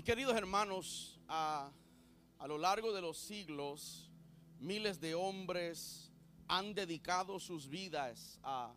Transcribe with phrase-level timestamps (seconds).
[0.00, 1.70] Mis queridos hermanos, a,
[2.46, 4.10] lo largo de los siglos,
[4.58, 6.10] miles de hombres
[6.48, 8.74] han dedicado sus vidas a,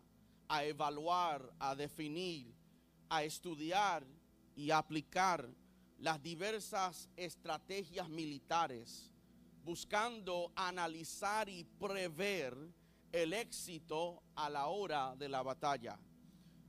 [0.64, 2.54] evaluar, a definir,
[3.08, 4.04] a estudiar
[4.54, 5.48] y aplicar
[5.98, 9.10] las diversas estrategias militares,
[9.64, 12.54] buscando analizar y prever
[13.12, 15.98] el éxito a la hora de la batalla.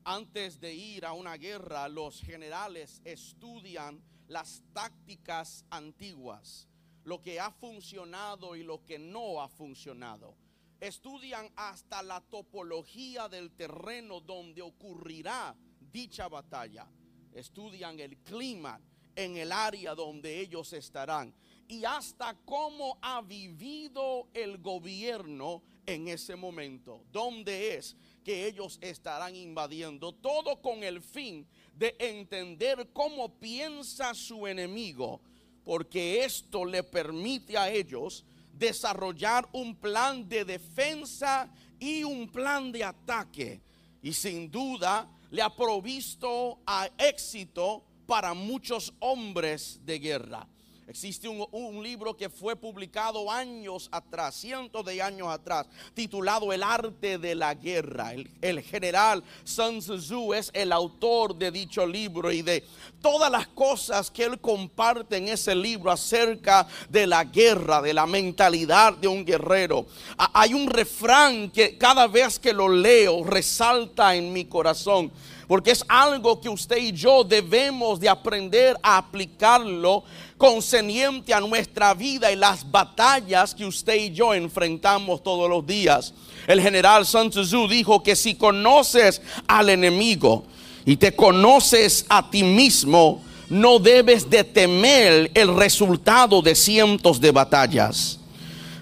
[0.05, 6.67] Antes de ir a una guerra, los generales estudian las tácticas antiguas,
[7.03, 10.35] lo que ha funcionado y lo que no ha funcionado.
[10.79, 15.55] Estudian hasta la topología del terreno donde ocurrirá
[15.91, 16.87] dicha batalla.
[17.33, 18.79] Estudian el clima
[19.15, 21.33] en el área donde ellos estarán
[21.67, 29.35] y hasta cómo ha vivido el gobierno en ese momento, dónde es que ellos estarán
[29.35, 35.21] invadiendo, todo con el fin de entender cómo piensa su enemigo,
[35.63, 42.83] porque esto le permite a ellos desarrollar un plan de defensa y un plan de
[42.83, 43.61] ataque.
[44.01, 50.47] Y sin duda le ha provisto a éxito para muchos hombres de guerra.
[50.87, 57.17] Existe un, libro que fue publicado años atrás, cientos de años atrás, titulado El arte
[57.17, 58.13] de la guerra.
[58.39, 62.63] El, general Sun Tzu es el autor de dicho libro y de
[63.01, 68.05] todas las cosas que él comparte en ese libro acerca de la guerra, de la
[68.05, 69.87] mentalidad de un guerrero.
[70.17, 75.11] Hay un refrán que cada vez que lo leo resalta en mi corazón
[75.47, 80.03] porque es algo que usted y yo debemos de aprender a aplicarlo
[80.37, 86.13] concerniente a nuestra vida y las batallas que usted y yo enfrentamos todos los días.
[86.47, 90.43] El general Sun Tzu dijo que si conoces al enemigo
[90.85, 97.31] y te conoces a ti mismo, no debes de temer el resultado de cientos de
[97.31, 98.19] batallas.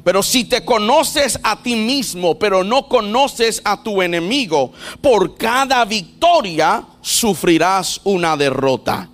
[0.04, 5.86] Pero si te conoces a ti mismo, pero no conoces a tu enemigo, por cada
[5.86, 9.09] victoria sufrirás una derrota.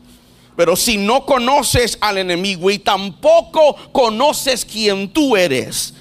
[0.55, 5.93] Pero si no conoces al enemigo y tampoco conoces quién tú eres,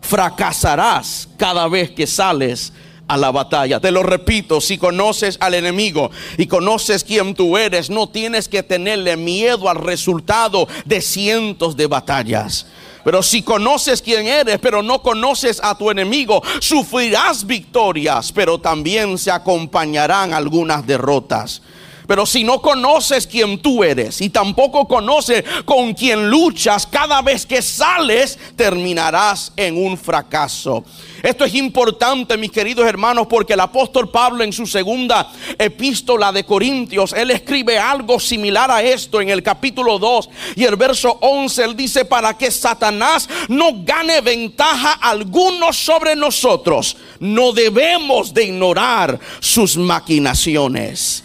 [0.00, 2.72] fracasarás cada vez que sales
[3.08, 3.80] a la batalla.
[3.80, 8.62] Te lo repito, si conoces al enemigo y conoces quién tú eres, no tienes que
[8.62, 12.66] tenerle miedo al resultado de cientos de batallas.
[13.04, 19.16] Pero si conoces quién eres, pero no conoces a tu enemigo, sufrirás victorias, pero también
[19.18, 21.62] se acompañarán algunas derrotas.
[22.10, 27.46] Pero si no conoces quién tú eres y tampoco conoces con quién luchas, cada vez
[27.46, 30.84] que sales terminarás en un fracaso.
[31.22, 36.44] Esto es importante, mis queridos hermanos, porque el apóstol Pablo en su segunda epístola de
[36.44, 41.64] Corintios, él escribe algo similar a esto en el capítulo 2 y el verso 11,
[41.64, 49.18] él dice, para que Satanás no gane ventaja alguno sobre nosotros, no debemos de ignorar
[49.40, 51.24] sus maquinaciones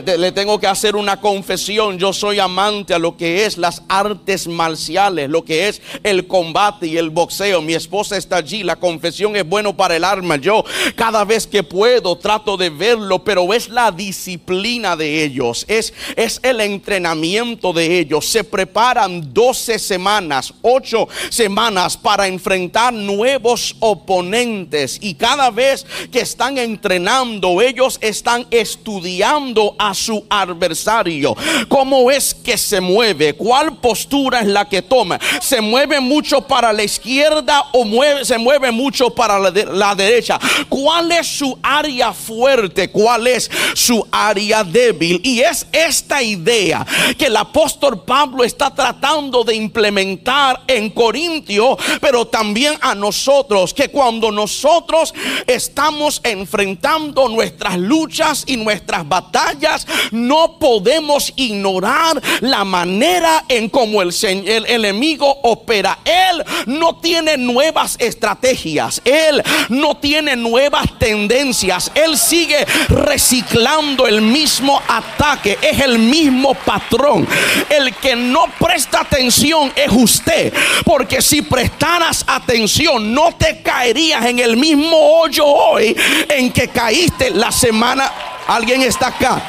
[0.00, 1.98] le, tengo que hacer una confesión.
[1.98, 6.86] Yo soy amante a lo que es las artes marciales, lo que es el combate
[6.86, 7.60] y el boxeo.
[7.60, 8.62] Mi esposa está allí.
[8.62, 10.36] La confesión es bueno para el alma.
[10.36, 10.64] Yo
[10.96, 15.66] cada vez que puedo trato de verlo, pero es la disciplina de ellos.
[15.68, 18.26] Es, es el entrenamiento de ellos.
[18.26, 24.98] Se preparan 12 semanas, 8 semanas para enfrentar nuevos oponentes.
[25.02, 31.34] Y cada vez que están entrenando, ellos están estudiando a su adversario.
[31.68, 33.34] ¿Cómo es que se mueve?
[33.34, 35.18] ¿Cuál postura es la que toma?
[35.40, 40.38] ¿Se mueve mucho para la izquierda o mueve, se mueve mucho para la, la derecha?
[40.68, 42.90] ¿Cuál es su área fuerte?
[42.90, 45.20] ¿Cuál es su área débil?
[45.24, 46.86] Y es esta idea
[47.18, 53.88] que el apóstol Pablo está tratando de implementar en Corintio, pero también a nosotros, que
[53.88, 55.12] cuando nosotros
[55.44, 59.71] estamos enfrentando nuestras luchas y nuestras batallas,
[60.10, 65.98] no podemos ignorar la manera en cómo el, el, enemigo opera.
[66.04, 74.80] Él no tiene nuevas estrategias, él no tiene nuevas tendencias, él sigue reciclando el mismo
[74.88, 77.26] ataque, es el mismo patrón.
[77.68, 80.52] El que no presta atención es usted,
[80.84, 85.96] porque si prestaras atención no te caerías en el mismo hoyo hoy
[86.28, 88.10] en que caíste la semana
[88.46, 89.42] Alguien está acá.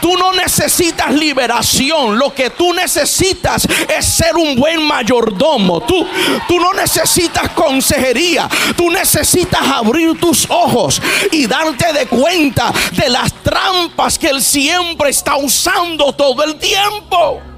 [0.00, 5.80] tú no necesitas liberación, lo que tú necesitas es ser un buen mayordomo.
[5.80, 6.06] Tú,
[6.46, 11.00] tú no necesitas consejería, tú necesitas abrir tus ojos
[11.32, 17.55] y darte de cuenta de las trampas que Él siempre está usando todo el tiempo.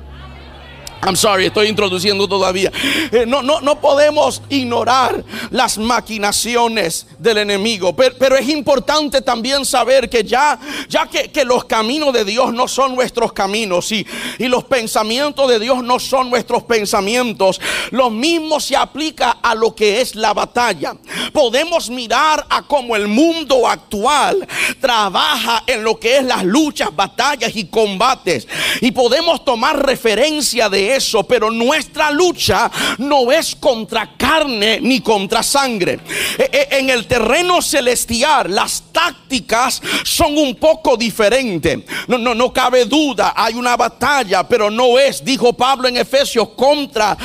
[1.03, 2.73] I'm sorry, estoy introduciendo todavía.
[3.13, 7.95] Eh, no, no, no podemos ignorar las maquinaciones del enemigo.
[7.95, 10.59] Pero, es importante también saber que ya,
[10.89, 14.07] ya que, los caminos de Dios no son nuestros caminos y,
[14.39, 17.61] y los pensamientos de Dios no son nuestros pensamientos,
[17.91, 20.97] lo mismo se aplica a lo que es la batalla.
[21.33, 24.47] Podemos mirar a cómo el mundo actual
[24.81, 28.47] trabaja en lo que es las luchas, batallas y combates.
[28.81, 35.43] Y podemos tomar referencia de eso, pero nuestra lucha no es contra carne ni contra
[35.43, 36.01] sangre.
[36.39, 41.81] E, e, en el terreno celestial las tácticas son un poco diferentes.
[42.07, 46.51] No, no, no cabe duda, hay una batalla, pero no es, dijo Pablo en Efesios,
[46.51, 47.17] contra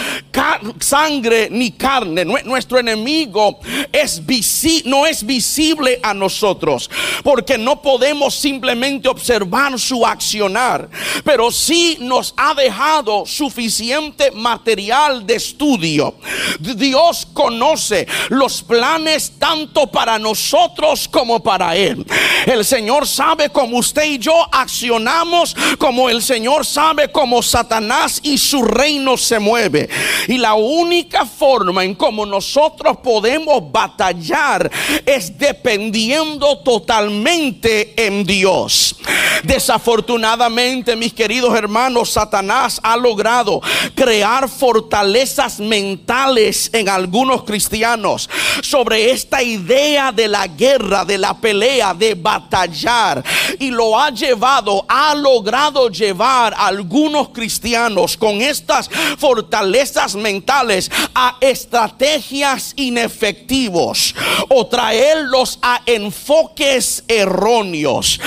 [0.79, 2.25] sangre ni carne.
[2.25, 3.59] Nuestro enemigo
[3.91, 4.21] es
[4.85, 6.89] no es visible a nosotros,
[7.23, 10.89] porque no podemos simplemente observar su accionar,
[11.23, 16.15] pero sí nos ha dejado suficiente material de estudio.
[16.59, 22.03] Dios conoce los planes tanto para nosotros como para Él.
[22.47, 28.39] El Señor sabe cómo usted y yo accionamos, como el Señor sabe cómo Satanás y
[28.39, 29.87] su reino se mueve.
[30.27, 34.71] Y la única forma en cómo nosotros podemos batallar
[35.05, 38.95] es dependiendo totalmente en Dios.
[39.43, 43.42] Desafortunadamente, mis queridos hermanos, Satanás ha logrado
[43.95, 48.29] crear fortalezas mentales en algunos cristianos
[48.61, 53.23] sobre esta idea de la guerra, de la pelea, de batallar.
[53.59, 61.37] Y lo ha llevado, ha logrado llevar a algunos cristianos con estas fortalezas mentales a
[61.41, 64.15] estrategias inefectivos
[64.49, 68.19] o traerlos a enfoques erróneos.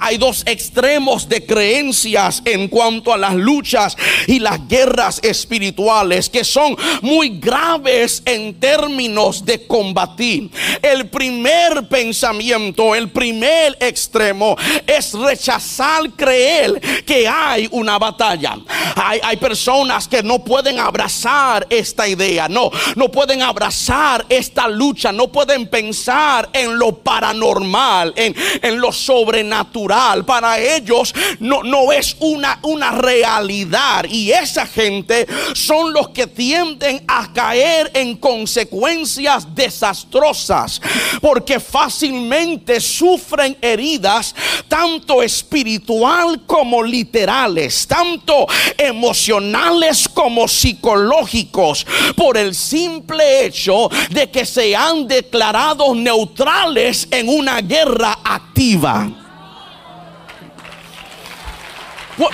[0.00, 3.96] Hay dos extremos de creencias en cuanto a las luchas
[4.26, 10.50] y guerras espirituales que son muy graves en términos de combatir.
[10.82, 14.56] El primer pensamiento, el primer extremo
[14.86, 18.58] es rechazar creer que hay una batalla.
[18.96, 25.12] Hay, hay personas que no pueden abrazar esta idea, no, no pueden abrazar esta lucha,
[25.12, 30.24] no pueden pensar en lo paranormal, en, en lo sobrenatural.
[30.24, 37.02] Para ellos no, no es una, una realidad y esa gente son los que tienden
[37.06, 40.80] a caer en consecuencias desastrosas
[41.20, 44.34] porque fácilmente sufren heridas
[44.68, 48.46] tanto espiritual como literales, tanto
[48.76, 51.86] emocionales como psicológicos,
[52.16, 59.19] por el simple hecho de que se han declarado neutrales en una guerra activa.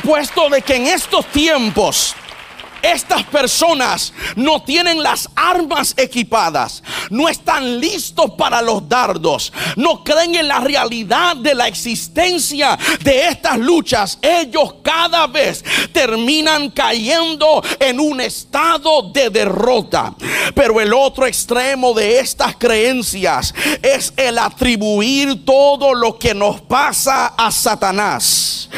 [0.03, 2.16] Puesto de que en estos tiempos
[2.93, 10.35] estas personas no tienen las armas equipadas, no están listos para los dardos, no creen
[10.35, 14.19] en la realidad de la existencia de estas luchas.
[14.23, 20.15] Ellos cada vez terminan cayendo en un estado de derrota.
[20.55, 27.35] Pero el otro extremo de estas creencias es el atribuir todo lo que nos pasa
[27.37, 28.69] a Satanás.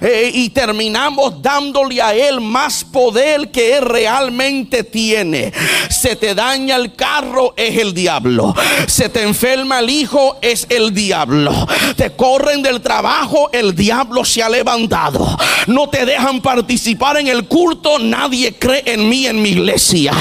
[0.00, 5.52] Eh, y terminamos dándole a él más poder que él realmente tiene.
[5.88, 8.54] Se te daña el carro, es el diablo.
[8.86, 11.68] Se te enferma el hijo, es el diablo.
[11.96, 15.36] Te corren del trabajo, el diablo se ha levantado.
[15.66, 20.12] No te dejan participar en el culto, nadie cree en mí en mi iglesia.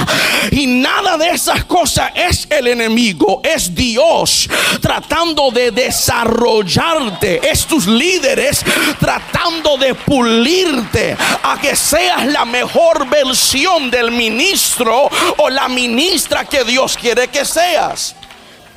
[0.51, 4.49] Y nada de esas cosas es el enemigo, es Dios
[4.81, 7.41] tratando de desarrollarte.
[7.49, 8.63] Es tus líderes
[8.99, 16.63] tratando de pulirte a que seas la mejor versión del ministro o la ministra que
[16.63, 18.15] Dios quiere que seas.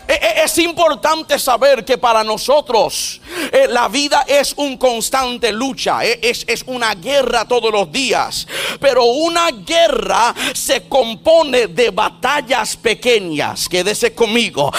[0.07, 3.21] E, e, es importante saber que para nosotros
[3.53, 8.47] eh, la vida es un constante lucha, eh, es, es, una guerra todos los días,
[8.81, 14.71] pero una guerra se compone de batallas pequeñas, quédese conmigo.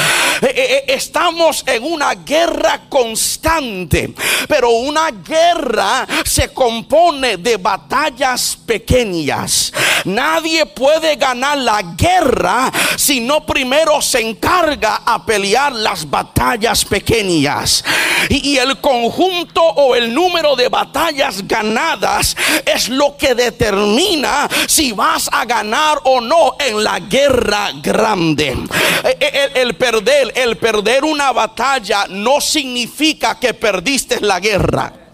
[0.41, 4.13] Eh, estamos en una guerra constante,
[4.47, 9.71] pero una guerra se compone de batallas pequeñas.
[10.05, 17.83] Nadie puede ganar la guerra si no primero se encarga a pelear las batallas pequeñas.
[18.29, 25.29] Y, el conjunto o el número de batallas ganadas es lo que determina si vas
[25.31, 28.57] a ganar o no en la guerra grande.
[29.03, 35.04] Eh, eh, El, el perder, el perder una batalla no significa que perdiste la guerra.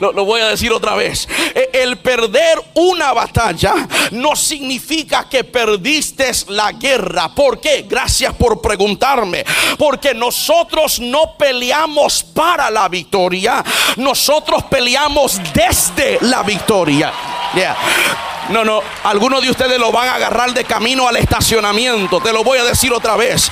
[0.00, 1.28] Lo, lo voy a decir otra vez.
[1.54, 3.74] E- El perder una batalla
[4.12, 7.34] no significa que perdiste la guerra.
[7.34, 7.86] ¿Por qué?
[7.88, 9.44] Gracias por preguntarme.
[9.78, 13.62] Porque nosotros no peleamos para la victoria.
[13.96, 17.12] Nosotros peleamos desde la victoria.
[18.50, 22.20] No, no, algunos de ustedes lo van a agarrar de camino al estacionamiento.
[22.20, 23.50] Te lo voy a decir otra vez.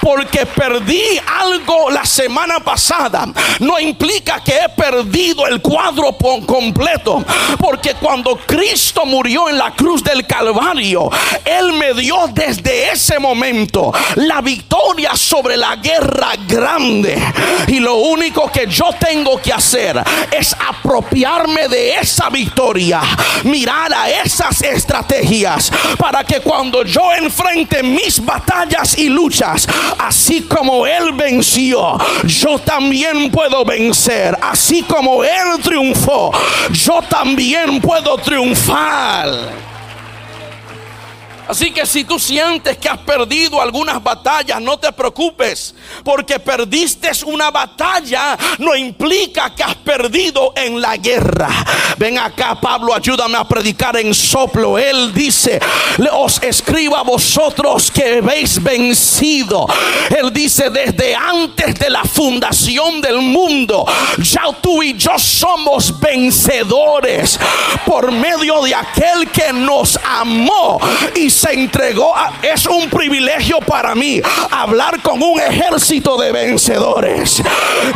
[0.00, 1.02] Porque perdí
[1.40, 3.26] algo la semana pasada.
[3.60, 7.24] No implica que he perdido el cuadro completo.
[7.58, 11.10] Porque cuando Cristo murió en la cruz del Calvario,
[11.44, 17.20] Él me dio desde ese momento la victoria sobre la guerra grande.
[17.66, 23.00] Y lo único que yo tengo que hacer es apropiarme de esa victoria.
[23.44, 29.66] Mirar a esas estrategias para que cuando yo enfrente mis batallas y luchas,
[29.98, 34.36] así como Él venció, yo también puedo vencer.
[34.42, 36.32] Así como Él triunfó,
[36.70, 39.75] yo también puedo triunfar.
[41.48, 45.74] Así que si tú sientes que has perdido algunas batallas, no te preocupes,
[46.04, 51.48] porque perdiste una batalla no implica que has perdido en la guerra.
[51.98, 54.78] Ven acá, Pablo, ayúdame a predicar en soplo.
[54.78, 55.60] Él dice,
[55.98, 59.66] "Le- os escribo a vosotros que habéis vencido.
[60.18, 63.84] Él dice, desde antes de la fundación del mundo,
[64.18, 67.38] ya tú y yo somos vencedores
[67.84, 70.80] por medio de aquel que nos amó
[71.14, 72.14] y se entregó.
[72.42, 77.42] es un privilegio para mí hablar con un ejército de vencedores.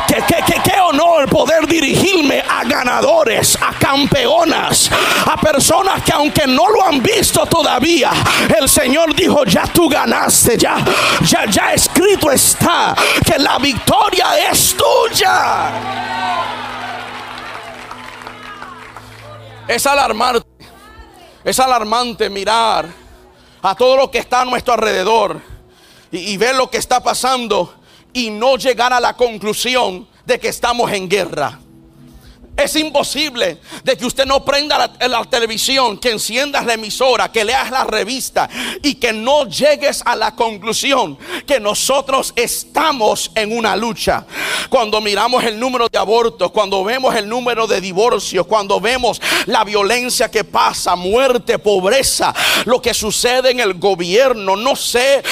[0.06, 4.90] Qué, qué, qué- qué honor poder dirigirme a ganadores, a campeonas,
[5.26, 8.10] a personas que aunque no lo han visto todavía,
[8.58, 10.76] el Señor dijo, ya tú ganaste, ya,
[11.22, 12.94] ya, ya escrito está
[13.24, 15.70] que la victoria es tuya.
[19.66, 20.46] Es alarmante,
[21.44, 22.99] es alarmante mirar
[23.62, 25.40] a todo lo que está a nuestro alrededor
[26.10, 27.74] y, y ver lo que está pasando
[28.12, 31.59] y no llegar a la conclusión de que estamos en guerra.
[32.62, 37.70] Es imposible de que usted no prenda la, televisión, que enciendas la emisora, que leas
[37.70, 38.50] la revista
[38.82, 44.26] y que no llegues a la conclusión que nosotros estamos en una lucha.
[44.68, 49.64] Cuando miramos el número de abortos, cuando vemos el número de divorcios, cuando vemos la
[49.64, 52.34] violencia que pasa, muerte, pobreza,
[52.66, 55.22] lo que sucede en el gobierno, no sé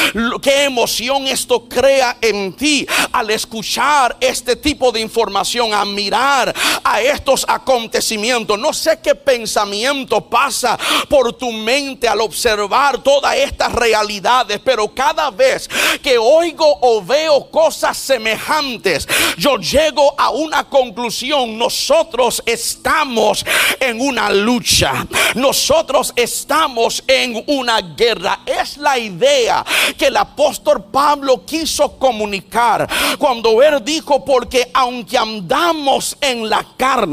[0.41, 7.03] qué emoción esto crea en ti al escuchar este tipo de información, a mirar a
[7.19, 8.59] estos acontecimientos.
[8.59, 15.31] No sé qué pensamiento pasa por tu mente al observar todas estas realidades, pero cada
[15.31, 15.69] vez
[16.03, 19.07] que oigo o veo cosas semejantes,
[19.37, 21.59] yo llego a una conclusión.
[21.59, 23.45] Nosotros estamos
[23.81, 25.07] en una lucha.
[25.35, 28.41] Nosotros estamos en una guerra.
[28.47, 29.65] Es la idea
[29.97, 37.08] que el apóstol Pablo quiso comunicar cuando él dijo, porque aunque andamos en la carne,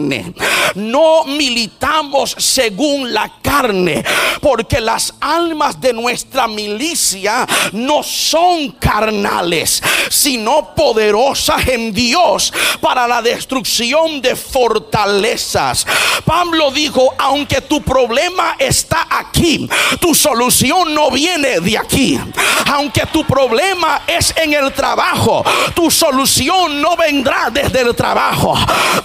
[0.75, 4.03] no militamos según la carne,
[4.41, 13.21] porque las almas de nuestra milicia no son carnales, sino poderosas en Dios para la
[13.21, 15.85] destrucción de fortalezas.
[16.25, 22.19] Pablo dijo, aunque tu problema está aquí, tu solución no viene de aquí.
[22.65, 25.43] Aunque tu problema es en el trabajo,
[25.73, 28.57] tu solución no vendrá desde el trabajo.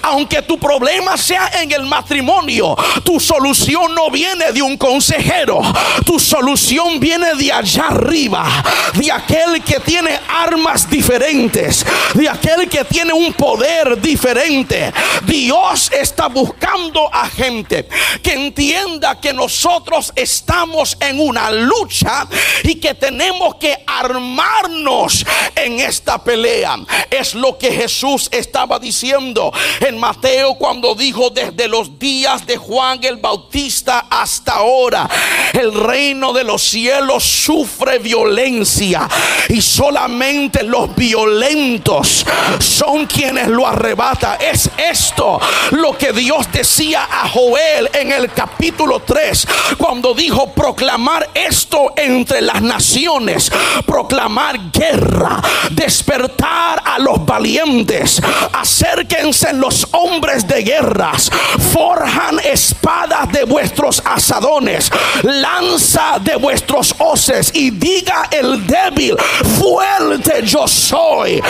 [0.02, 5.61] Aunque tu problema sea en el matrimonio, tu solución no viene de un consejero.
[6.05, 8.47] Tu solución viene de allá arriba,
[8.95, 14.93] de aquel que tiene armas diferentes, de aquel que tiene un poder diferente.
[15.25, 17.88] Dios está buscando a gente
[18.23, 22.26] que entienda que nosotros estamos en una lucha
[22.62, 26.78] y que tenemos que armarnos en esta pelea.
[27.11, 33.00] Es lo que Jesús estaba diciendo en Mateo cuando dijo desde los días de Juan
[33.02, 35.09] el Bautista hasta ahora,
[35.52, 39.09] el reino de los cielos sufre violencia
[39.49, 42.25] y solamente los violentos
[42.59, 44.38] son quienes lo arrebatan.
[44.40, 45.40] Es esto
[45.73, 49.47] lo que Dios decía a Joel en el capítulo 3
[49.78, 53.40] cuando dijo proclamar esto entre las naciones,
[53.87, 58.21] proclamar guerra, despertar a los valientes,
[58.53, 61.31] acérquense los hombres de guerras,
[61.73, 64.91] forjan espadas de vuestros asadones,
[65.23, 69.17] lanza de vuestros hoces y diga el débil,
[69.59, 71.43] fuerte yo soy.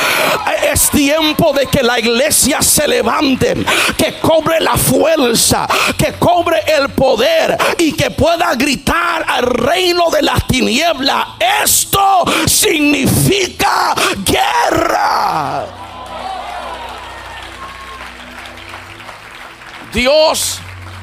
[0.72, 3.54] Es tiempo de que la iglesia se levante,
[3.96, 5.66] que cobre la fuerza,
[5.96, 11.79] que cobre el poder y que pueda gritar al reino de las tinieblas.
[11.80, 15.66] Esto significa guerra.
[19.90, 20.58] Dios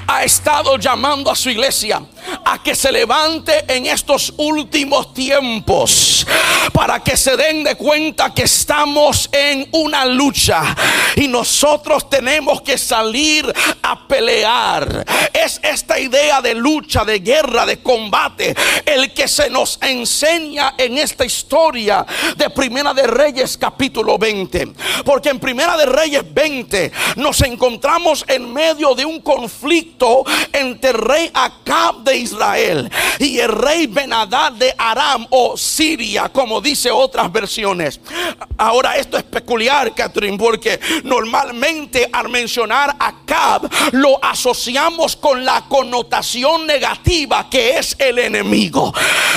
[0.06, 2.00] ha estado llamando a su iglesia
[2.46, 6.26] a que se levante en estos últimos tiempos
[6.74, 10.76] para que se den de cuenta que estamos en una lucha
[11.16, 15.06] y nosotros tenemos que salir a pelear.
[15.34, 18.56] Es esta idea de lucha, de guerra, de combate,
[18.86, 22.06] el que se nos enseña en esta historia
[22.36, 24.74] de Primera de Reyes capítulo 20.
[25.06, 31.30] Porque en Primera de Reyes 20 nos encontramos en medio de un conflicto entre rey
[31.34, 38.00] Acab de Israel y el rey Benadad de Aram o Siria, como dice otras versiones.
[38.58, 45.66] Ahora esto es peculiar, Catherine, porque normalmente al mencionar a Acab lo asociamos con la
[45.68, 48.94] connotación negativa que es el enemigo.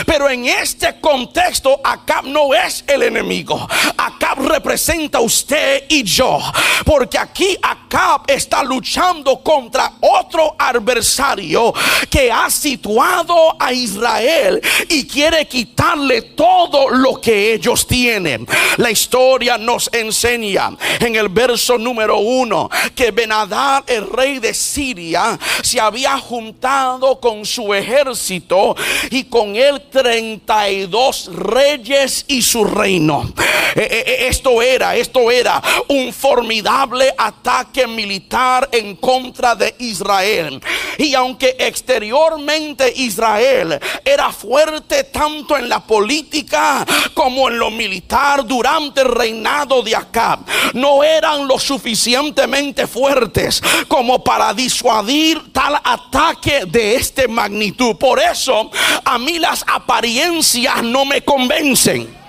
[0.07, 3.69] Pero en este contexto Acab no es el enemigo.
[3.97, 6.41] Acab representa usted y yo,
[6.85, 11.73] porque aquí Acab está luchando contra otro adversario
[12.09, 18.47] que ha situado a Israel y quiere quitarle todo lo que ellos tienen.
[18.77, 25.37] La historia nos enseña en el verso número uno que Benadad, el rey de Siria,
[25.63, 28.77] se había juntado con su ejército
[29.11, 33.33] y con él 32 reyes y su reino.
[33.75, 40.61] Eh, eh, eh, esto era, esto era un formidable ataque militar en contra de Israel.
[40.99, 42.60] Y aunque exteriormente
[42.97, 49.97] Israel era fuerte tanto en la política como en lo militar durante el reinado de
[49.97, 50.41] Acab,
[50.75, 57.97] no eran lo suficientemente fuertes como para disuadir tal ataque de este magnitud.
[57.97, 58.71] Por eso
[59.05, 62.20] a mí las apariencias no me convencen.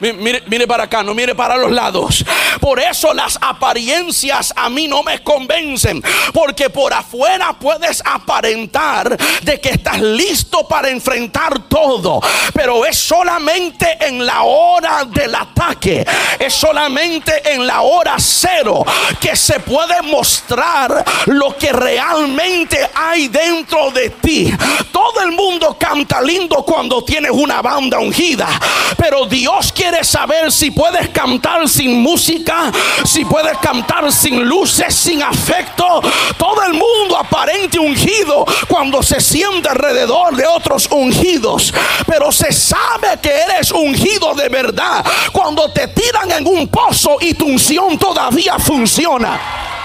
[0.00, 2.24] Mire, mire, para acá, no mire para los lados.
[2.60, 6.02] Por eso las apariencias a mí no me convencen.
[6.32, 12.20] Porque por afuera puedes aparentar de que estás listo para enfrentar todo.
[12.54, 16.06] Pero es solamente en la hora del ataque.
[16.38, 18.84] Es solamente en la hora cero
[19.20, 24.52] que se puede mostrar lo que realmente hay dentro de ti.
[24.92, 28.48] Todo el mundo canta lindo cuando tienes una banda ungida.
[28.96, 32.70] Pero Dios quiere Quieres saber si puedes cantar sin música,
[33.06, 36.02] si puedes cantar sin luces, sin afecto.
[36.36, 41.72] Todo el mundo aparente ungido cuando se siente alrededor de otros ungidos.
[42.06, 47.32] Pero se sabe que eres ungido de verdad cuando te tiran en un pozo y
[47.32, 49.77] tu unción todavía funciona.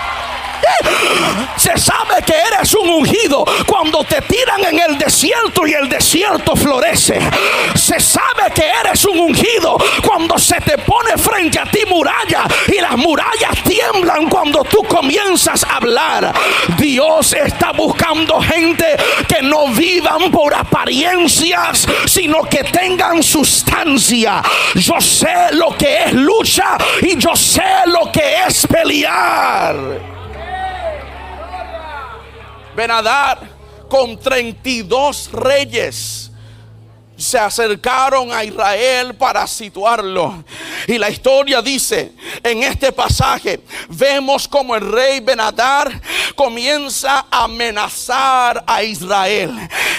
[1.55, 6.55] Se sabe que eres un ungido cuando te tiran en el desierto y el desierto
[6.55, 7.19] florece.
[7.75, 12.81] Se sabe que eres un ungido cuando se te pone frente a ti muralla y
[12.81, 16.33] las murallas tiemblan cuando tú comienzas a hablar.
[16.77, 18.85] Dios está buscando gente
[19.27, 24.41] que no vivan por apariencias, sino que tengan sustancia.
[24.75, 30.12] Yo sé lo que es lucha y yo sé lo que es pelear.
[32.75, 33.39] Benadar
[33.89, 36.31] con 32 reyes
[37.15, 40.43] se acercaron a Israel para situarlo.
[40.87, 42.11] Y la historia dice,
[42.43, 46.01] en este pasaje, vemos como el rey Benadar
[46.35, 49.51] comienza a amenazar a Israel.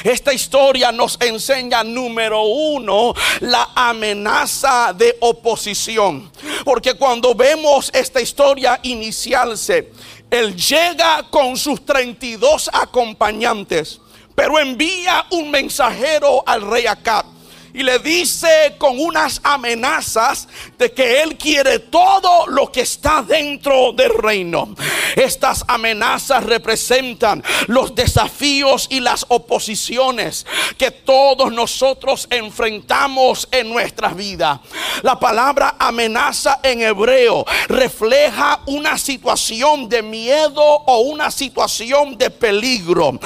[0.02, 6.30] Esta historia nos enseña, número uno, la amenaza de oposición.
[6.64, 9.92] Porque cuando vemos esta historia iniciarse,
[10.34, 14.00] él llega con sus 32 acompañantes,
[14.34, 17.33] pero envía un mensajero al rey Acab
[17.74, 20.46] y le dice con unas amenazas
[20.78, 24.74] de que él quiere todo lo que está dentro del reino.
[25.16, 30.46] Estas amenazas representan los desafíos y las oposiciones
[30.78, 34.60] que todos nosotros enfrentamos en nuestra vida.
[35.02, 43.18] La palabra amenaza en hebreo refleja una situación de miedo o una situación de peligro.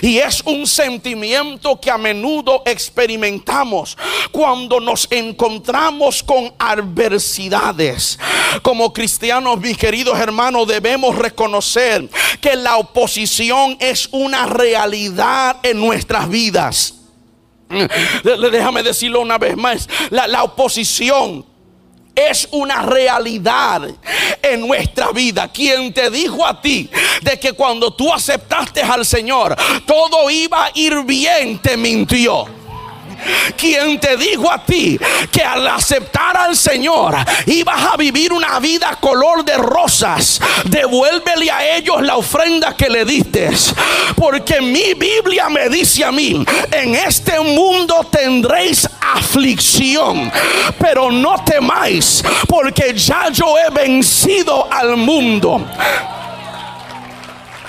[0.00, 3.95] Y es un sentimiento que a menudo experimentamos
[4.30, 8.18] cuando nos encontramos con adversidades.
[8.62, 12.08] Como cristianos, mis queridos hermanos, debemos reconocer
[12.40, 16.94] que la oposición es una realidad en nuestras vidas.
[18.22, 19.88] Déjame decirlo una vez más.
[20.10, 21.44] La, la oposición
[22.14, 23.82] es una realidad
[24.42, 25.48] en nuestra vida.
[25.52, 26.88] Quien te dijo a ti
[27.22, 32.65] de que cuando tú aceptaste al Señor, todo iba a ir bien, te mintió
[33.56, 34.98] quien te dijo a ti
[35.30, 37.14] que al aceptar al Señor
[37.46, 43.04] ibas a vivir una vida color de rosas, devuélvele a ellos la ofrenda que le
[43.04, 43.50] diste.
[44.16, 50.30] Porque mi Biblia me dice a mí, en este mundo tendréis aflicción,
[50.78, 55.64] pero no temáis, porque ya yo he vencido al mundo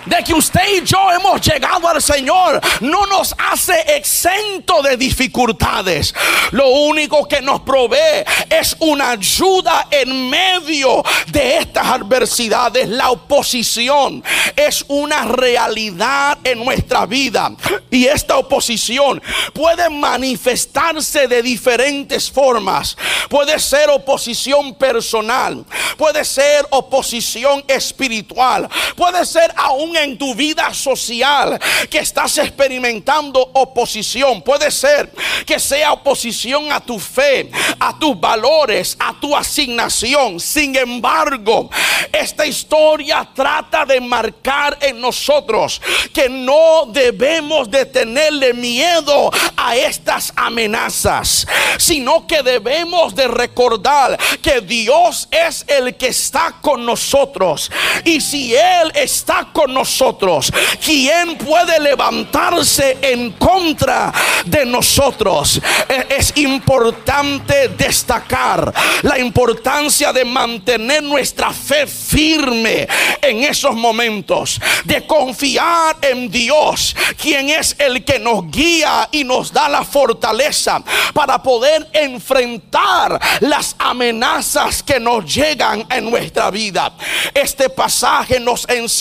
[0.08, 6.14] de que usted y yo hemos llegado al Señor no nos hace exento de dificultades.
[6.52, 12.88] Lo único que nos provee es una ayuda en medio de estas adversidades.
[12.88, 14.24] La oposición
[14.56, 17.52] es una realidad en nuestra vida
[17.90, 19.22] y esta oposición
[19.54, 22.98] puede manifestarse de diferentes formas.
[23.30, 25.66] Puede ser oposición personal,
[25.98, 34.42] puede ser oposición espiritual, puede ser aún en tu vida social que estás experimentando oposición.
[34.42, 35.12] Puede ser
[35.46, 40.40] que sea oposición a tu fe, a tus valores, a tu asignación.
[40.40, 41.70] Sin embargo,
[42.12, 45.82] esta historia trata de marcar en nosotros
[46.14, 54.62] que no debemos de tenerle miedo a estas amenazas, sino que debemos de recordar que
[54.62, 57.72] Dios es el que está con nosotros.
[58.04, 60.52] Y si Él está con nosotros, nosotros?
[60.84, 64.12] ¿Quién puede levantarse en contra
[64.46, 65.62] de nosotros?
[65.88, 68.74] E-, es importante destacar
[69.04, 72.86] la importancia de mantener nuestra fe firme
[73.22, 79.54] en esos momentos, de confiar en Dios, quien es el que nos guía y nos
[79.54, 86.92] da la fortaleza para poder enfrentar las amenazas que nos llegan en nuestra vida.
[87.34, 88.98] Este pasaje nos enseña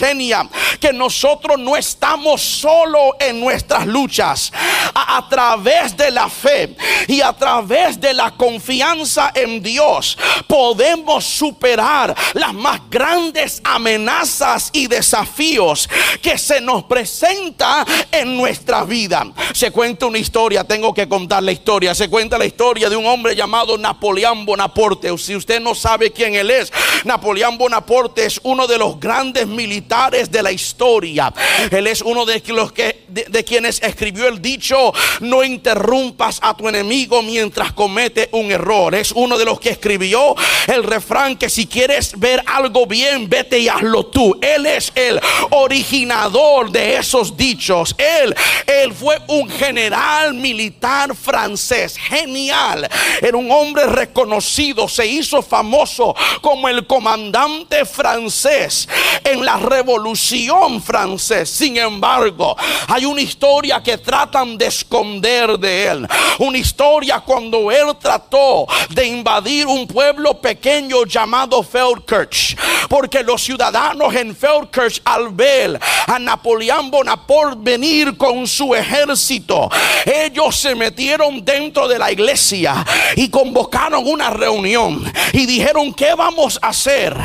[0.79, 4.53] que nosotros no estamos solo en nuestras luchas.
[4.95, 6.77] A, través de la fe
[7.09, 14.87] y a través de la confianza en Dios podemos superar las más grandes amenazas y
[14.87, 15.89] desafíos
[16.23, 19.27] que se nos presenta en nuestra vida.
[19.53, 21.95] Se cuenta una historia, tengo que contar la historia.
[21.95, 25.17] Se cuenta la historia de un hombre llamado Napoleón Bonaparte.
[25.19, 26.73] Si usted no sabe quién él es,
[27.05, 31.33] Napoleón Bonaparte es uno de los grandes militares de la historia historia.
[31.71, 36.69] Él es uno de los que de, quienes escribió el dicho, no interrumpas a tu
[36.69, 38.95] enemigo mientras comete un error.
[38.95, 40.35] Es uno de los que escribió
[40.67, 44.39] el refrán que si quieres ver algo bien, vete y hazlo tú.
[44.43, 47.95] Él es el originador de esos dichos.
[47.97, 48.35] Él,
[48.67, 52.89] él fue un general militar francés, genial.
[53.23, 58.89] Era un hombre reconocido, se hizo famoso como el comandante francés
[59.25, 60.46] en la revolución
[60.83, 61.51] francés.
[61.51, 62.57] Sin embargo,
[62.89, 66.09] hay una historia que tratan de esconder de él.
[66.39, 72.57] Una historia cuando él trató de invadir un pueblo pequeño llamado Feldkirch.
[72.89, 77.27] Porque los ciudadanos en Feldkirch al ver a Napoleón Bonaparte
[77.59, 79.69] venir con su ejército,
[80.05, 82.85] ellos se metieron dentro de la iglesia
[83.17, 87.17] y convocaron una reunión y dijeron, ¿qué vamos a hacer?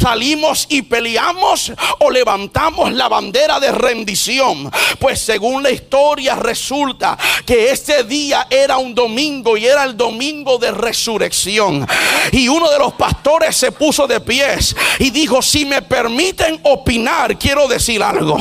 [0.00, 4.70] ¿Salimos y peleamos o levantamos la bandera de rendición?
[4.98, 10.58] Pues según la historia resulta que ese día era un domingo y era el domingo
[10.58, 11.86] de resurrección.
[12.32, 17.38] Y uno de los pastores se puso de pies y dijo, si me permiten opinar,
[17.38, 18.38] quiero decir algo.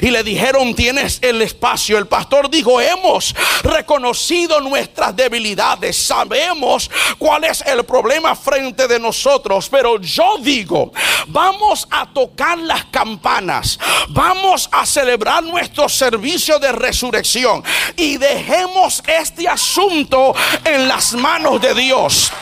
[0.00, 1.98] Y le dijeron, tienes el espacio.
[1.98, 9.68] El pastor dijo, hemos reconocido nuestras debilidades, sabemos cuál es el problema frente de nosotros,
[9.68, 10.92] pero yo digo,
[11.28, 13.69] vamos a tocar las campanas
[14.08, 17.62] Vamos a celebrar nuestro servicio de resurrección
[17.96, 22.32] y dejemos este asunto en las manos de Dios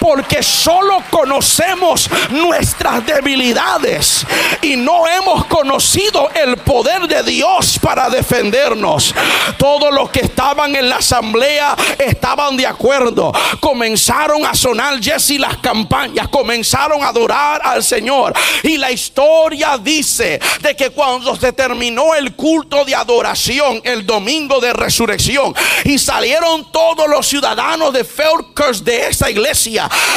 [0.00, 4.26] porque solo conocemos nuestras debilidades
[4.62, 9.14] y no hemos conocido el poder de Dios para defendernos.
[9.58, 13.32] Todos los que estaban en la asamblea estaban de acuerdo.
[13.60, 18.32] Comenzaron a sonar Jesse las campañas, comenzaron a adorar al Señor.
[18.62, 24.60] Y la historia dice de que cuando se terminó el culto de adoración, el domingo
[24.60, 29.63] de resurrección, y salieron todos los ciudadanos de Felkers de esa iglesia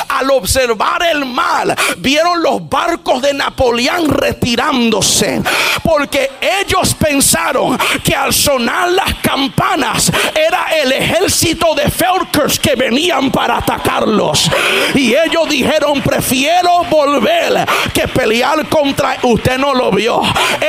[0.09, 5.41] al observar el mal, vieron los barcos de Napoleón retirándose.
[5.83, 13.31] Porque ellos pensaron que al sonar las campanas era el ejército de Falkers que venían
[13.31, 14.49] para atacarlos.
[14.93, 19.17] Y ellos dijeron, prefiero volver que pelear contra...
[19.23, 20.21] Usted no lo vio.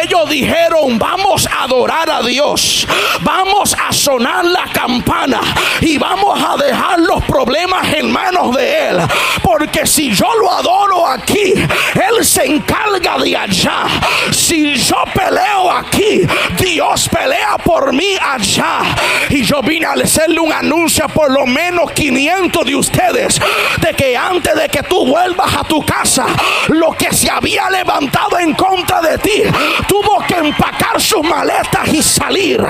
[0.03, 2.87] Ellos dijeron, vamos a adorar a Dios.
[3.21, 5.41] Vamos a sonar la campana.
[5.81, 8.98] Y vamos a dejar los problemas en manos de él.
[9.42, 13.87] Porque si yo lo adoro aquí, Él se encarga de allá.
[14.31, 16.27] Si yo peleo aquí,
[16.59, 18.81] Dios pelea por mí allá.
[19.29, 23.40] Y yo vine a hacerle un anuncio a por lo menos 500 de ustedes.
[23.83, 26.27] De que antes de que tú vuelvas a tu casa,
[26.68, 29.42] lo que se había levantado en contra de ti,
[29.87, 32.64] tuvo que empacar sus maletas y salir.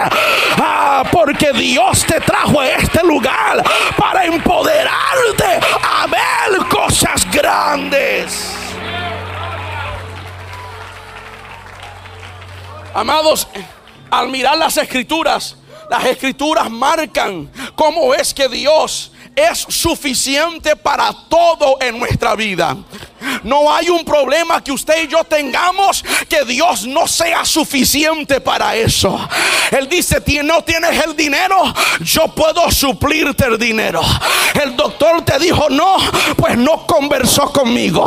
[0.57, 3.62] Ah, porque Dios te trajo a este lugar
[3.96, 8.67] para empoderarte a ver cosas grandes.
[12.98, 13.46] Amados,
[14.11, 15.54] al mirar las escrituras,
[15.88, 22.76] las escrituras marcan cómo es que Dios es suficiente para todo en nuestra vida.
[23.42, 28.76] No hay un problema que usted y yo tengamos que Dios no sea suficiente para
[28.76, 29.28] eso.
[29.70, 34.02] Él dice, no tienes el dinero, yo puedo suplirte el dinero.
[34.61, 35.96] El doctor te dijo no,
[36.37, 38.07] pues no conversó conmigo.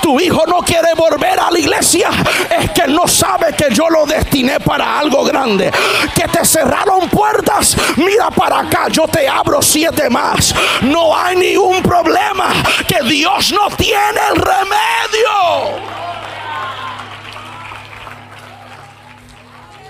[0.00, 2.10] Tu hijo no quiere volver a la iglesia,
[2.58, 5.70] es que no sabe que yo lo destiné para algo grande.
[6.14, 10.54] Que te cerraron puertas, mira para acá, yo te abro siete más.
[10.82, 12.50] No hay ningún problema
[12.86, 15.88] que Dios no tiene el remedio.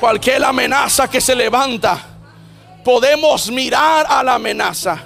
[0.01, 1.99] Cualquier amenaza que se levanta,
[2.85, 4.99] podemos mirar a la amenaza,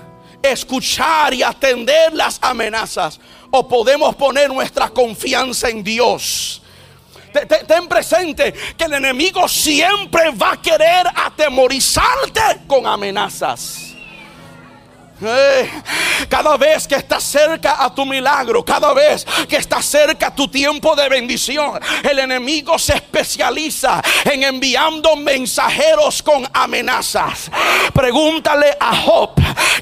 [0.42, 3.18] escuchar y atender las amenazas,
[3.50, 6.62] o podemos poner nuestra confianza en Dios.
[7.66, 13.91] Ten presente que el enemigo siempre va a querer atemorizarte con amenazas.
[16.28, 20.48] Cada vez que estás cerca a tu milagro, cada vez que estás cerca a tu
[20.48, 27.50] tiempo de bendición, el enemigo se especializa en enviando mensajeros con amenazas.
[27.92, 29.30] Pregúntale a Job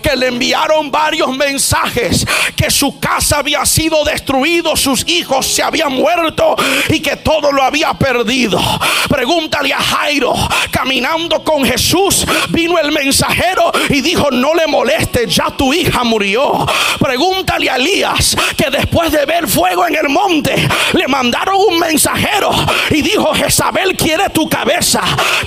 [0.03, 2.26] que le enviaron varios mensajes
[2.57, 6.57] que su casa había sido destruido, sus hijos se habían muerto
[6.88, 8.61] y que todo lo había perdido.
[9.09, 10.35] Pregúntale a Jairo,
[10.70, 16.66] caminando con Jesús, vino el mensajero y dijo, no le moleste ya tu hija murió.
[16.99, 20.55] Pregúntale a Elías que después de ver fuego en el monte,
[20.93, 22.51] le mandaron un mensajero
[22.90, 25.01] y dijo, Jezabel quiere tu cabeza.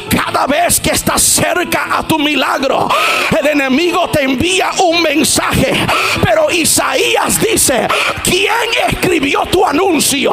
[0.10, 2.88] Cada vez que estás cerca a tu milagro,
[3.40, 5.74] el enemigo te envía un mensaje.
[6.24, 7.88] Pero Isaías dice,
[8.24, 8.54] ¿quién
[8.90, 10.32] escribió tu anuncio?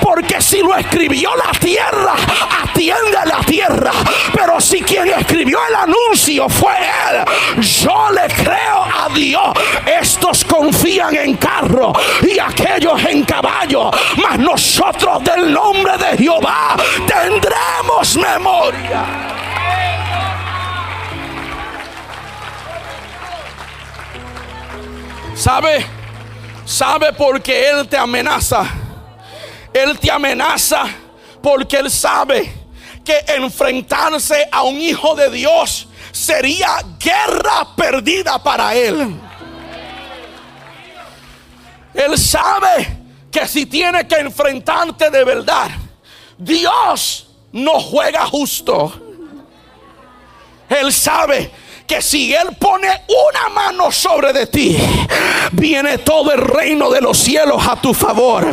[0.00, 2.14] Porque si lo escribió la tierra,
[2.62, 3.92] atiende la tierra.
[4.34, 9.52] Pero si quien escribió el anuncio fue él, yo le creo a Dios.
[10.00, 13.90] Estos confían en carro y aquellos en caballo.
[14.22, 19.04] Mas nosotros del nombre de Jehová tendremos memoria.
[25.34, 25.84] ¿Sabe?
[26.64, 28.64] ¿Sabe por qué Él te amenaza?
[29.72, 30.84] Él te amenaza
[31.42, 32.52] porque Él sabe
[33.04, 39.18] que enfrentarse a un hijo de Dios sería guerra perdida para él.
[41.94, 42.98] Él sabe
[43.30, 45.70] que si tiene que enfrentarte de verdad,
[46.38, 48.92] Dios no juega justo.
[50.68, 51.50] Él sabe
[51.86, 54.78] que si Él pone una mano sobre de ti,
[55.52, 58.46] viene todo el reino de los cielos a tu favor.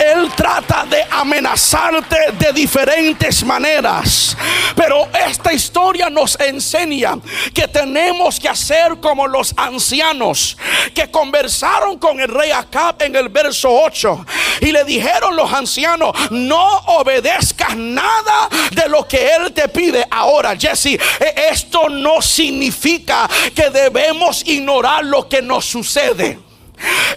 [0.00, 4.36] Él trata de amenazarte de diferentes maneras.
[4.74, 7.18] Pero esta historia nos enseña
[7.52, 10.56] que tenemos que hacer como los ancianos
[10.94, 14.26] que conversaron con el rey Acab en el verso 8
[14.60, 20.06] y le dijeron los ancianos, no obedezcas nada de lo que él te pide.
[20.10, 26.49] Ahora, Jesse, e, esto no significa que debemos ignorar lo que nos sucede.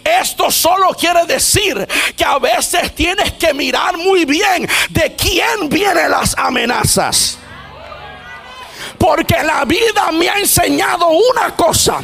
[0.04, 6.12] Esto solo quiere decir que a veces tienes que mirar muy bien de quién vienen
[6.12, 7.38] las amenazas.
[8.98, 12.02] Porque la vida me ha enseñado una cosa.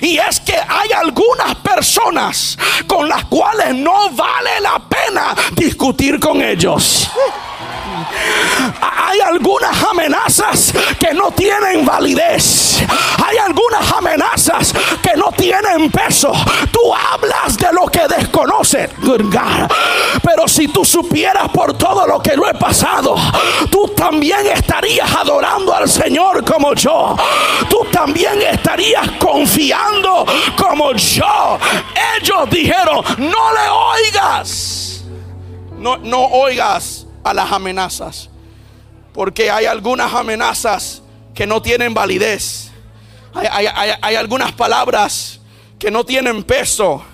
[0.00, 2.56] Y es que hay algunas personas
[2.86, 7.08] con las cuales no vale la pena discutir con ellos.
[8.80, 12.82] Hay algunas amenazas que no tienen validez.
[13.24, 16.32] Hay algunas amenazas que no tienen peso.
[16.72, 18.90] Tú hablas de lo que desconoces.
[20.22, 23.16] Pero si tú supieras por todo lo que yo he pasado,
[23.70, 27.16] tú también estarías adorando al Señor como yo.
[27.68, 31.58] Tú también estarías confiando como yo.
[32.18, 35.04] Ellos dijeron, no le oigas.
[35.78, 38.30] No, no oigas a las amenazas.
[39.12, 41.02] Porque hay algunas amenazas
[41.34, 42.70] que no tienen validez.
[43.34, 45.40] Hay, algunas palabras
[45.78, 47.04] que no tienen peso.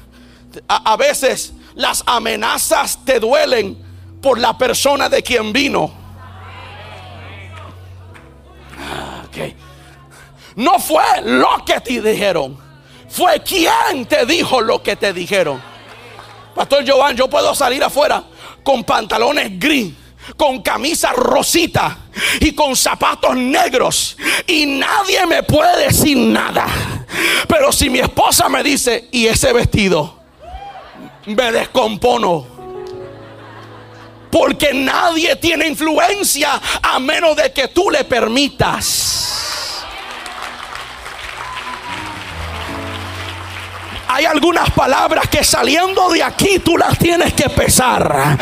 [0.69, 3.79] A, veces las amenazas te duelen
[4.23, 5.93] por la persona de quien vino.
[8.79, 9.25] Ah,
[10.57, 12.57] no fue lo que te dijeron.
[13.09, 15.61] Fue quien te dijo lo que te dijeron.
[16.55, 18.25] Pastor Joan, yo puedo salir afuera
[18.65, 19.93] con pantalones gris
[20.37, 21.99] con camisa rosita
[22.41, 26.67] y con zapatos negros y nadie me puede decir nada.
[27.47, 30.19] Pero si mi esposa me dice, y ese vestido,
[31.27, 32.55] me descompono.
[34.31, 39.54] Porque nadie tiene influencia a menos de que tú le permitas.
[44.15, 48.39] Hay algunas palabras que saliendo de aquí tú las tienes que pesar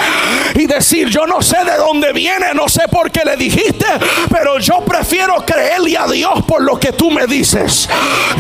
[0.54, 3.86] y decir, yo no sé de dónde viene, no sé por qué le dijiste,
[4.28, 7.88] pero yo prefiero creerle a Dios por lo que tú me dices.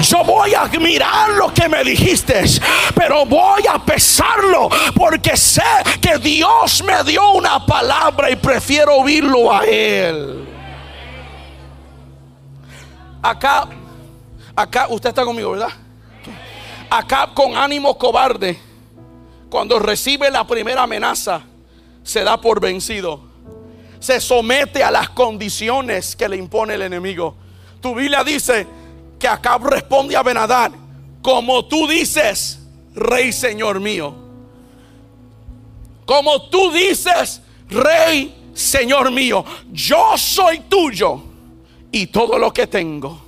[0.02, 2.44] Yo voy a admirar lo que me dijiste,
[2.94, 5.62] pero voy a pesarlo porque sé
[6.02, 10.46] que Dios me dio una palabra y prefiero oírlo a Él.
[13.22, 13.68] Acá,
[14.54, 15.81] acá, usted está conmigo, ¿verdad?
[16.94, 18.60] Acá con ánimo cobarde,
[19.48, 21.40] cuando recibe la primera amenaza,
[22.02, 23.18] se da por vencido.
[23.98, 27.34] Se somete a las condiciones que le impone el enemigo.
[27.80, 28.66] Tu Biblia dice
[29.18, 30.70] que Acab responde a Benadad,
[31.22, 32.58] como tú dices,
[32.94, 34.14] rey señor mío.
[36.04, 41.22] Como tú dices, rey señor mío, yo soy tuyo
[41.90, 43.18] y todo lo que tengo.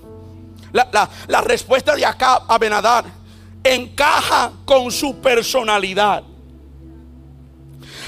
[0.71, 3.07] La, respuesta de Acab a Benadad
[3.65, 6.23] encaja con su personalidad.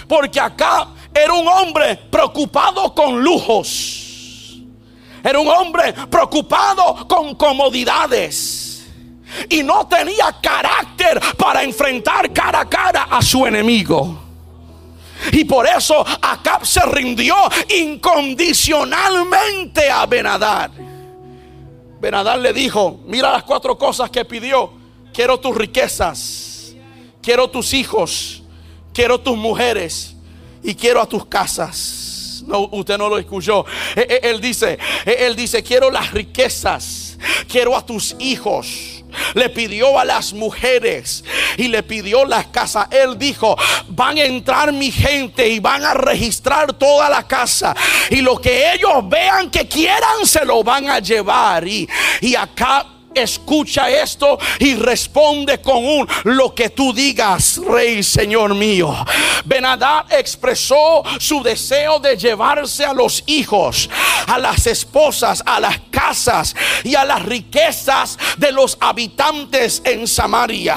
[0.07, 4.61] Porque acá era un hombre preocupado con lujos.
[5.25, 8.87] Era un hombre preocupado con comodidades.
[9.49, 14.23] Y no tenía carácter para enfrentar cara a cara a su enemigo.
[15.33, 17.35] Y por eso Acab se rindió
[17.69, 20.71] incondicionalmente a Benadad.
[21.99, 24.86] Benadad le dijo, mira las cuatro cosas que pidió
[25.17, 26.75] quiero tus riquezas,
[27.23, 28.43] quiero tus hijos,
[28.93, 30.15] quiero tus mujeres
[30.63, 32.45] y quiero a tus casas.
[32.47, 33.65] No, usted no lo escuchó.
[33.97, 37.17] E, e, él dice, e, él dice, quiero las riquezas,
[37.49, 38.93] quiero a tus hijos
[39.33, 41.25] le pidió a las mujeres
[41.57, 42.89] y le pidió las casas.
[42.91, 43.57] Él dijo,
[43.89, 47.75] van a entrar mi gente y van a registrar toda la casa.
[48.11, 51.67] Y lo que ellos vean que quieran, se lo van a llevar.
[51.67, 51.89] Y,
[52.21, 58.95] y acá escucha esto y responde con un lo que tú digas, rey, señor mío.
[59.45, 63.89] Benadad expresó su deseo de llevarse a los hijos,
[64.27, 70.77] a las esposas, a las casas y a las riquezas de los habitantes en Samaria.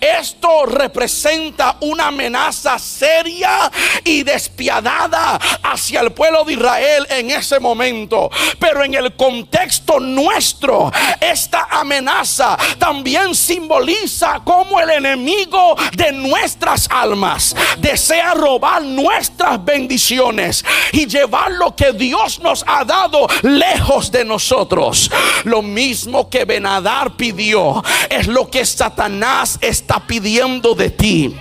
[0.00, 3.70] Esto representa una amenaza seria
[4.04, 8.30] y despiadada hacia el pueblo de Israel en ese momento.
[8.58, 17.54] Pero en el contexto nuestro, esta amenaza también simboliza como el enemigo de nuestras almas
[17.78, 25.10] desea robar nuestras bendiciones y llevar lo que Dios nos ha dado lejos de nosotros.
[25.44, 31.36] Lo mismo que Benadar pidió es lo que Satanás está pidiendo de ti.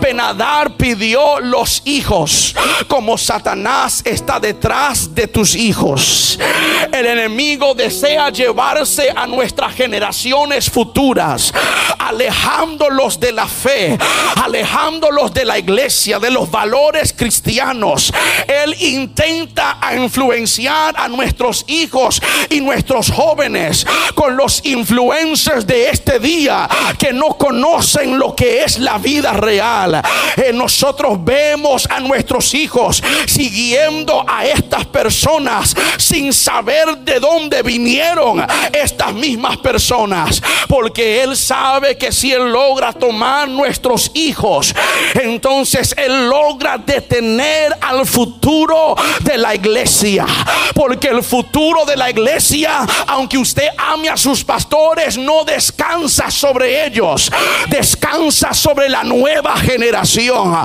[0.00, 2.54] Benadar pidió los hijos,
[2.88, 6.38] como Satanás está detrás de tus hijos.
[6.92, 11.52] El enemigo desea llevarse a nuestras generaciones futuras,
[11.98, 13.98] alejándolos de la fe,
[14.42, 18.12] alejándolos de la iglesia, de los valores cristianos.
[18.46, 26.68] Él intenta influenciar a nuestros hijos y nuestros jóvenes con los influencers de este día
[26.98, 29.45] que no conocen lo que es la vida real.
[30.36, 38.44] Eh, nosotros vemos a nuestros hijos siguiendo a estas personas sin saber de dónde vinieron
[38.72, 40.42] estas mismas personas.
[40.68, 44.74] Porque Él sabe que si Él logra tomar nuestros hijos,
[45.14, 50.26] entonces Él logra detener al futuro de la iglesia.
[50.74, 56.86] Porque el futuro de la iglesia, aunque usted ame a sus pastores, no descansa sobre
[56.86, 57.30] ellos.
[57.68, 60.56] Descansa sobre la nueva generación.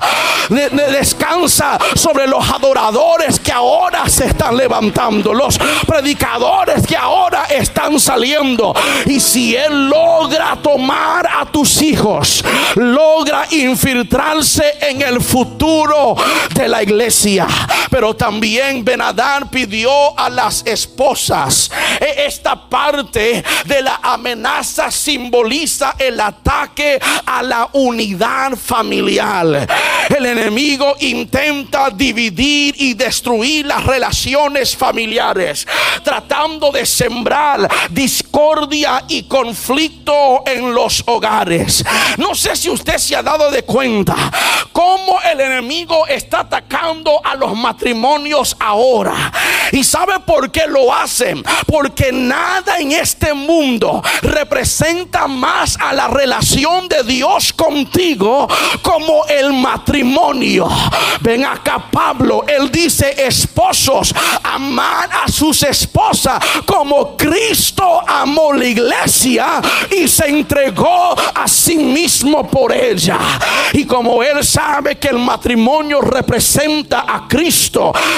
[0.49, 5.33] Descansa sobre los adoradores que ahora se están levantando.
[5.33, 5.57] Los
[5.87, 8.73] predicadores que ahora están saliendo.
[9.05, 12.43] Y si Él logra tomar a tus hijos,
[12.75, 16.15] logra infiltrarse en el futuro
[16.53, 17.47] de la iglesia.
[17.91, 21.69] Pero también Benadán pidió a las esposas.
[21.99, 29.67] E, esta parte de la amenaza simboliza el ataque a la unidad familiar.
[30.07, 35.67] El enemigo intenta dividir y destruir las relaciones familiares,
[36.01, 41.83] tratando de sembrar discordia y conflicto en los hogares.
[42.17, 44.15] No sé si usted se ha dado de cuenta
[44.71, 47.80] cómo el enemigo está atacando a los matrimonios
[48.59, 49.31] ahora.
[49.71, 51.43] ¿Y sabe por qué lo hacen?
[51.65, 58.47] Porque nada en este mundo representa más a la relación de Dios contigo
[58.81, 60.67] como el matrimonio.
[61.21, 64.13] Ven acá Pablo, él dice, esposos,
[64.43, 72.47] amad a sus esposas como Cristo amó la iglesia y se entregó a sí mismo
[72.47, 73.17] por ella.
[73.73, 77.70] Y como él sabe que el matrimonio representa a Cristo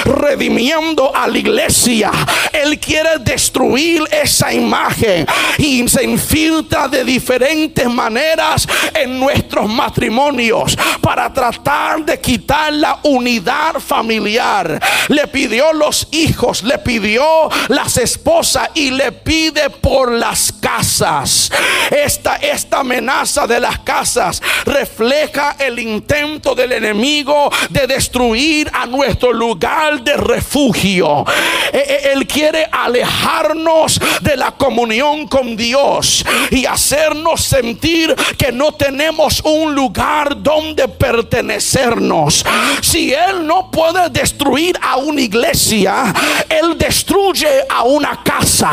[0.04, 2.10] redimiendo a la iglesia,
[2.52, 5.26] él quiere destruir esa imagen
[5.58, 13.74] y se infiltra de diferentes maneras en nuestros matrimonios para tratar de quitar la unidad
[13.78, 14.80] familiar.
[15.08, 21.50] Le pidió los hijos, le pidió las esposas y le pide por las casas.
[21.90, 29.32] Esta, esta amenaza de las casas refleja el intento del enemigo de destruir a nuestro
[29.32, 31.24] lugar de refugio.
[31.72, 38.72] E, e, él quiere alejarnos de la comunión con Dios y hacernos sentir que no
[38.72, 42.44] tenemos un lugar donde pertenecernos.
[42.80, 46.14] Si Él no puede destruir a una iglesia,
[46.48, 48.72] Él destruye a una casa.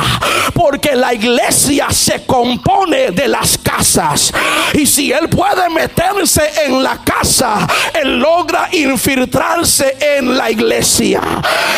[0.54, 4.34] Porque la iglesia se compone de las casas.
[4.74, 10.61] Y si Él puede meterse en la casa, Él logra infiltrarse en la iglesia.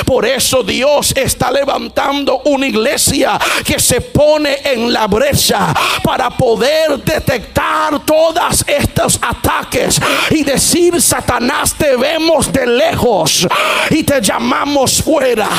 [0.06, 5.74] Por eso Dios está levantando una iglesia que se pone en la brecha
[6.04, 13.48] para poder detectar todos estos ataques y decir, Satanás, te vemos de lejos
[13.90, 15.50] y te llamamos fuera.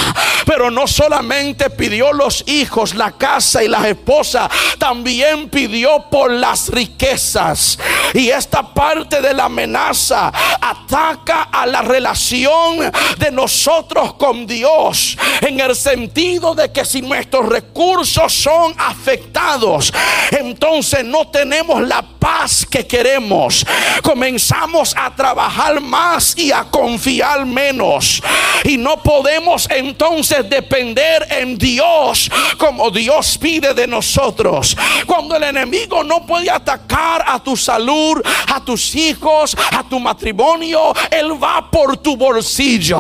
[0.44, 6.68] Pero no solamente pidió los hijos, la casa y las esposas, también pidió por las
[6.68, 7.78] riquezas.
[8.12, 15.60] Y esta parte de la amenaza ataca a la relación de nosotros con Dios en
[15.60, 19.92] el sentido de que si nuestros recursos son afectados,
[20.30, 23.66] entonces no tenemos la paz que queremos.
[24.02, 28.22] Comenzamos a trabajar más y a confiar menos.
[28.64, 34.76] Y no podemos entonces depender en Dios como Dios pide de nosotros.
[35.06, 40.94] Cuando el enemigo no puede atacar a tu salud, a tus hijos, a tu matrimonio,
[41.10, 42.93] él va por tu bolsillo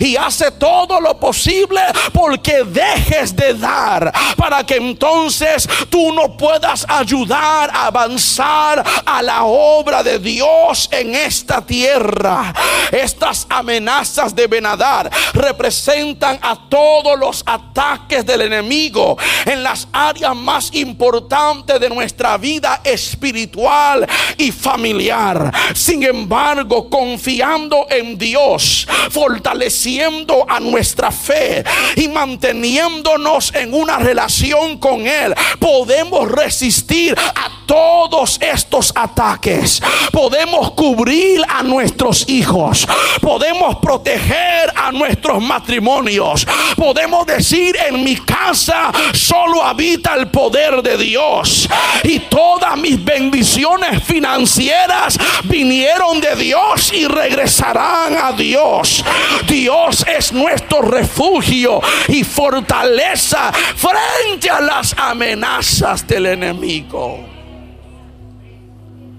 [0.00, 1.80] y hace todo lo posible
[2.12, 9.44] porque dejes de dar para que entonces tú no puedas ayudar a avanzar a la
[9.44, 12.52] obra de Dios en esta tierra.
[12.90, 20.74] Estas amenazas de Benadar representan a todos los ataques del enemigo en las áreas más
[20.74, 24.06] importantes de nuestra vida espiritual
[24.36, 25.52] y familiar.
[25.74, 28.86] Sin embargo, confiando en Dios,
[29.24, 31.64] fortaleciendo a nuestra fe
[31.96, 39.82] y manteniéndonos en una relación con Él, podemos resistir a todos estos ataques.
[40.12, 42.86] Podemos cubrir a nuestros hijos.
[43.20, 46.46] Podemos proteger a nuestros matrimonios.
[46.76, 51.68] Podemos decir en mi casa solo habita el poder de Dios.
[52.02, 59.04] Y todas mis bendiciones financieras vinieron de Dios y regresarán a Dios.
[59.48, 67.33] Dios es nuestro refugio y fortaleza frente a las amenazas del enemigo.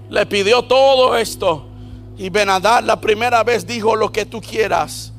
[0.08, 1.66] Le pidió todo esto
[2.18, 5.12] y Benadad la primera vez dijo lo que tú quieras.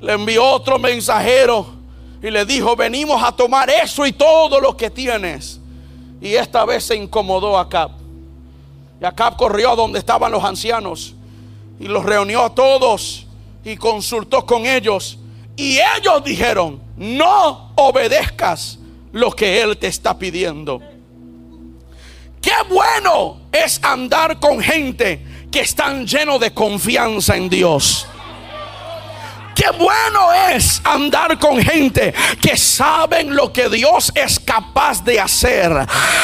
[0.00, 1.66] Le envió otro mensajero
[2.22, 5.60] y le dijo, venimos a tomar eso y todo lo que tienes.
[6.20, 7.90] Y esta vez se incomodó Acab.
[9.00, 11.14] Y Acab corrió a donde estaban los ancianos
[11.80, 13.26] y los reunió a todos
[13.64, 15.18] y consultó con ellos.
[15.56, 18.78] Y ellos dijeron, no obedezcas
[19.10, 20.80] lo que Él te está pidiendo.
[22.42, 28.08] Qué bueno es andar con gente que están llenos de confianza en Dios.
[29.54, 35.70] Qué bueno es andar con gente que saben lo que Dios es capaz de hacer.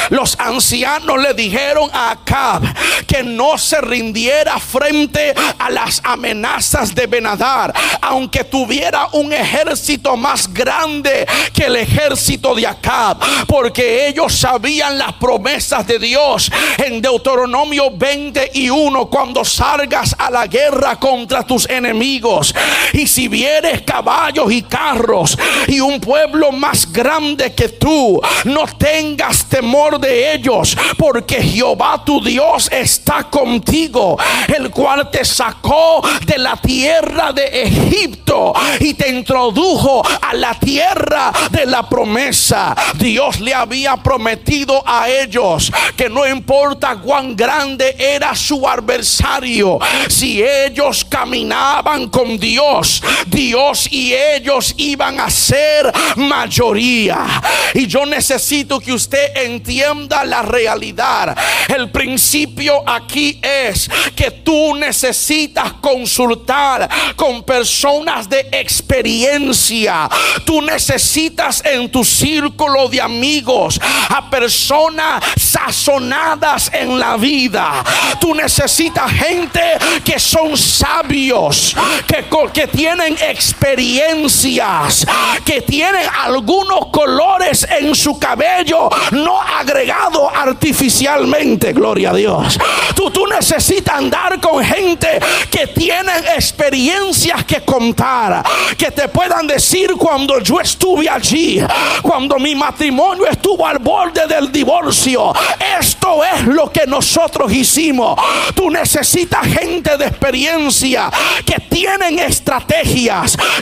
[0.09, 2.63] Los ancianos le dijeron a Acab
[3.05, 10.51] que no se rindiera frente a las amenazas de Benadar, aunque tuviera un ejército más
[10.51, 13.17] grande que el ejército de Acab,
[13.47, 20.95] porque ellos sabían las promesas de Dios en Deuteronomio 21 cuando salgas a la guerra
[20.97, 22.53] contra tus enemigos
[22.93, 29.45] y si vieres caballos y carros y un pueblo más grande que tú, no tengas
[29.45, 34.17] temor de ellos, porque Jehová tu Dios está contigo,
[34.47, 41.31] el cual te sacó de la tierra de Egipto y te introdujo a la tierra
[41.51, 42.75] de la promesa.
[42.95, 50.43] Dios le había prometido a ellos que no importa cuán grande era su adversario, si
[50.43, 57.41] ellos caminaban con Dios, Dios y ellos iban a ser mayoría.
[57.73, 61.35] Y yo necesito que usted entienda la realidad.
[61.67, 70.09] El principio aquí es que tú necesitas consultar con personas de experiencia.
[70.45, 73.79] Tú necesitas en tu círculo de amigos
[74.09, 77.83] a personas sazonadas en la vida.
[78.19, 79.61] Tú necesitas gente
[80.03, 81.75] que son sabios,
[82.07, 85.05] que, que tienen experiencias,
[85.45, 92.57] que tienen algunos colores en su cabello no agregado artificialmente, gloria a Dios.
[92.95, 95.19] Tú, tú necesitas andar con gente
[95.49, 98.43] que tienen experiencias que contar,
[98.77, 101.61] que te puedan decir cuando yo estuve allí,
[102.01, 105.33] cuando mi matrimonio estuvo al borde del divorcio,
[105.79, 108.19] esto es lo que nosotros hicimos.
[108.55, 111.11] Tú necesitas gente de experiencia
[111.45, 112.19] que tienen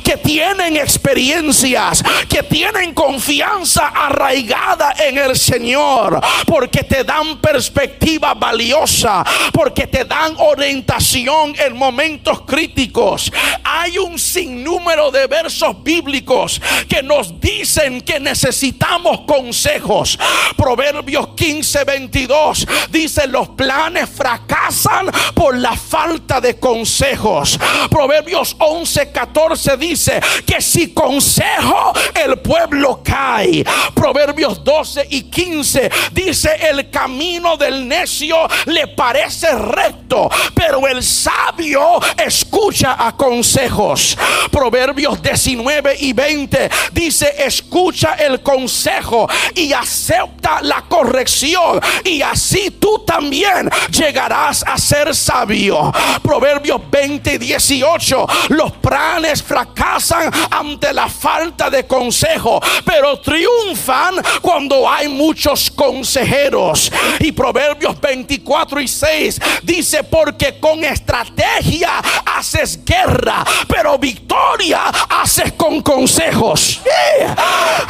[0.04, 9.26] que tienen experiencias, que tienen confianza arraigada en el Señor, porque te dan perspectiva valiosa,
[9.52, 13.32] porque te dan orientación en momentos críticos.
[13.64, 20.18] Hay un sinnúmero de versos bíblicos que nos dicen que necesitamos consejos.
[20.56, 27.60] Proverbios 15, 22 dice los planes fracasan por la falta de consejos.
[27.90, 33.65] Proverbios 11, 14 dice que si consejo el pueblo cae.
[33.95, 41.99] Proverbios 12 y 15 dice el camino del necio le parece recto, pero el sabio
[42.24, 44.15] escucha a consejos.
[44.51, 52.99] Proverbios 19 y 20 dice escucha el consejo y acepta la corrección y así tú
[52.99, 55.91] también llegarás a ser sabio.
[56.22, 58.74] Proverbios 20 y 18 los
[59.08, 66.91] planes fracasan ante la falta de consejo, pero triunfan cuando hay muchos consejeros.
[67.20, 75.82] Y Proverbios 24 y 6 dice, porque con estrategia haces guerra, pero victoria haces con
[75.82, 76.82] consejos.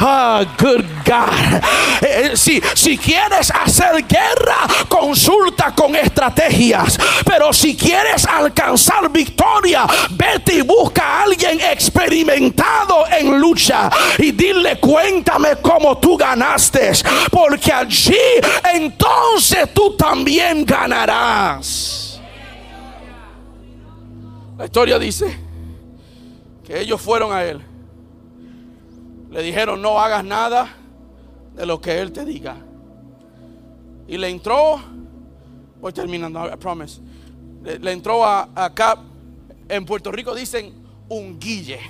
[0.00, 1.62] Ah, good God.
[2.00, 4.56] Eh, si, si quieres hacer guerra,
[4.88, 6.98] consulta con estrategias.
[7.24, 14.78] Pero si quieres alcanzar victoria, vete y busca a alguien experimentado en lucha y dile,
[14.80, 16.92] cuéntame cómo tú ganaste.
[17.30, 18.16] Porque allí
[18.74, 22.20] entonces tú también ganarás.
[24.56, 25.38] La historia dice
[26.64, 27.60] que ellos fueron a él.
[29.30, 30.74] Le dijeron, no hagas nada
[31.54, 32.56] de lo que él te diga.
[34.08, 34.80] Y le entró,
[35.80, 37.00] voy terminando, I promise.
[37.62, 38.98] Le, entró a, acá,
[39.68, 41.80] en Puerto Rico dicen un guille.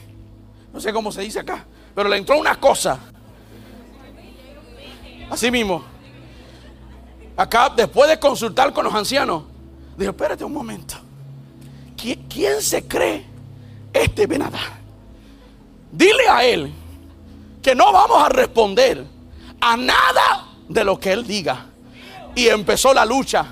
[0.73, 1.64] No sé cómo se dice acá,
[1.95, 2.99] pero le entró una cosa.
[5.31, 5.85] Así mismo.
[7.37, 9.45] Acá, después de consultar con los ancianos,
[9.97, 10.95] dijo, espérate un momento.
[11.97, 13.25] ¿Qui- ¿Quién se cree
[13.93, 14.59] este Benadá?
[15.93, 16.73] Dile a él
[17.62, 19.05] que no vamos a responder
[19.61, 21.66] a nada de lo que él diga.
[22.35, 23.47] Y empezó la lucha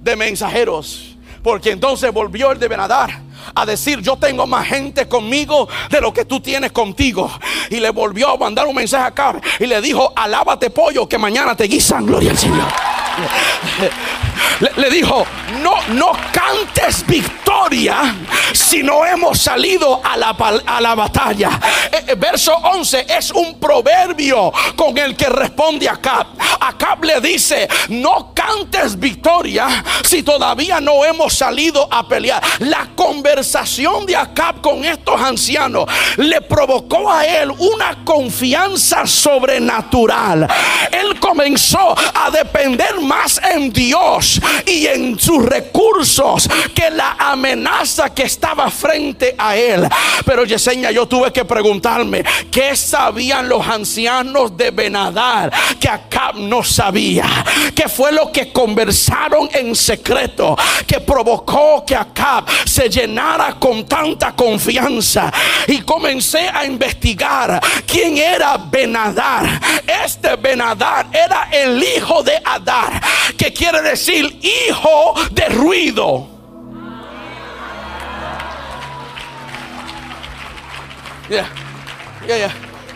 [0.00, 1.16] de mensajeros.
[1.42, 3.10] Porque entonces volvió el de Benadar
[3.54, 7.30] a decir, yo tengo más gente conmigo de lo que tú tienes contigo.
[7.70, 11.56] Y le volvió a mandar un mensaje acá y le dijo, alábate pollo que mañana
[11.56, 12.68] te guisan, gloria al Señor.
[14.76, 15.26] Le, dijo,
[15.60, 18.14] no, no cantes victoria
[18.52, 20.30] si no hemos salido a la,
[20.66, 21.58] a la batalla.
[21.90, 26.26] Eh, eh, verso 11 es un proverbio con el que responde Acab.
[26.60, 32.42] Acab le dice, no cantes victoria si todavía no hemos salido a pelear.
[32.60, 35.86] La conversación de Acab con estos ancianos
[36.16, 40.46] le provocó a él una confianza sobrenatural.
[40.90, 44.31] Él comenzó a depender más en Dios
[44.66, 49.88] y en sus recursos que la amenaza que estaba frente a él.
[50.24, 56.62] Pero Yesenia, yo tuve que preguntarme, ¿qué sabían los ancianos de Benadar que Acab no
[56.62, 57.24] sabía?
[57.74, 60.56] ¿Qué fue lo que conversaron en secreto
[60.86, 65.32] que provocó que Acab se llenara con tanta confianza?
[65.66, 69.60] Y comencé a investigar quién era Benadar.
[70.04, 73.00] Este Benadar era el hijo de Adar,
[73.36, 76.28] que quiere decir hijo de ruido.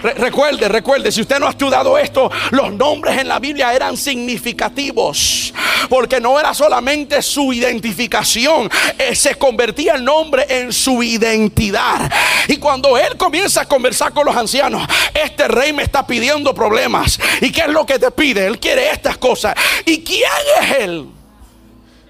[0.03, 5.53] Recuerde, recuerde, si usted no ha estudiado esto, los nombres en la Biblia eran significativos,
[5.89, 12.11] porque no era solamente su identificación, eh, se convertía el nombre en su identidad.
[12.47, 17.19] Y cuando él comienza a conversar con los ancianos, este rey me está pidiendo problemas.
[17.41, 18.47] ¿Y qué es lo que te pide?
[18.47, 19.55] Él quiere estas cosas.
[19.87, 21.16] ¿Y quién es él?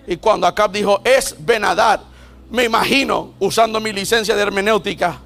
[0.07, 2.01] Y cuando Acab dijo, es Benadad,
[2.51, 5.21] me imagino, usando mi licencia de hermenéutica,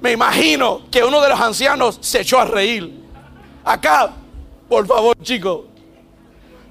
[0.00, 3.02] me imagino que uno de los ancianos se echó a reír.
[3.64, 4.12] Acá,
[4.68, 5.66] por favor, chico,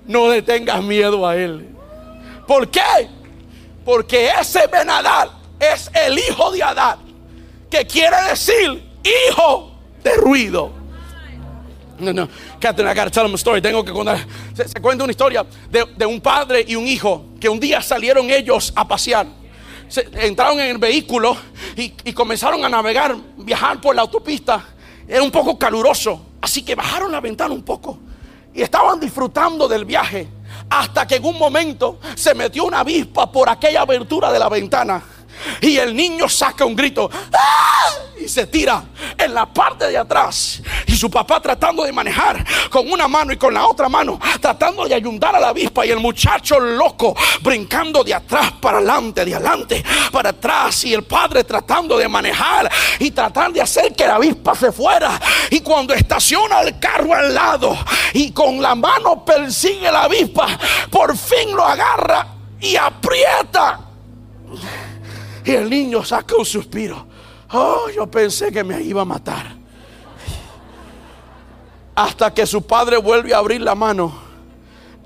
[0.06, 1.70] no le tengas miedo a él.
[2.48, 3.10] ¿Por qué?
[3.84, 5.30] Porque ese Benadad
[5.60, 6.98] es el hijo de Adad,
[7.70, 9.72] que quiere decir hijo
[10.04, 10.83] de ruido.
[12.04, 12.28] No, no,
[12.60, 13.62] Catherine, I gotta tell them a story.
[13.62, 14.20] Tengo que contar.
[14.54, 17.82] Se, se cuenta una historia de, de un padre y un hijo que un día
[17.82, 19.26] salieron ellos a pasear.
[19.88, 21.36] Se- entraron en el vehículo
[21.76, 24.64] y, y comenzaron a navegar, viajar por la autopista.
[25.08, 28.00] Era un poco caluroso, así que bajaron la ventana un poco
[28.54, 30.28] y estaban disfrutando del viaje.
[30.70, 35.02] Hasta que en un momento se metió una avispa por aquella abertura de la ventana.
[35.62, 37.74] Y el niño saca un grito ¡Ah!
[38.24, 38.84] y se tira
[39.18, 40.62] en la parte de atrás.
[40.88, 44.86] Y su papá tratando de manejar con una mano y con la otra mano, tratando
[44.86, 45.86] de ayudar a la avispa.
[45.86, 50.84] Y el muchacho loco brincando de atrás para adelante, de adelante para atrás.
[50.86, 55.20] Y el padre tratando de manejar y tratar de hacer que la avispa se fuera.
[55.50, 57.78] Y cuando estaciona el carro al lado
[58.14, 60.48] y con la mano persigue la avispa,
[60.90, 62.28] por fin lo agarra
[62.60, 63.80] y aprieta.
[65.46, 67.06] Y el niño saca un suspiro.
[67.52, 69.56] Oh, yo pensé que me iba a matar.
[71.96, 74.14] Hasta que su padre vuelve a abrir la mano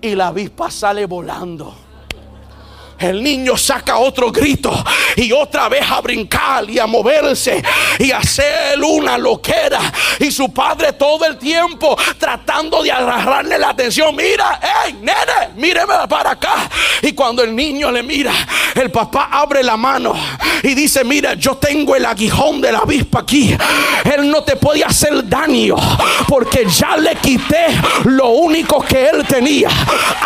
[0.02, 1.87] y la avispa sale volando.
[3.00, 4.72] El niño saca otro grito
[5.16, 7.64] y otra vez a brincar y a moverse
[8.00, 9.80] y a hacer una loquera.
[10.20, 14.16] Y su padre todo el tiempo tratando de agarrarle la atención.
[14.16, 16.70] Mira, hey, nene, míreme para acá.
[17.02, 18.34] Y cuando el niño le mira,
[18.76, 20.14] el papá abre la mano
[20.64, 23.56] y dice, mira, yo tengo el aguijón de la avispa aquí.
[24.04, 25.76] Él no te puede hacer daño
[26.28, 27.68] porque ya le quité
[28.06, 29.70] lo único que él tenía.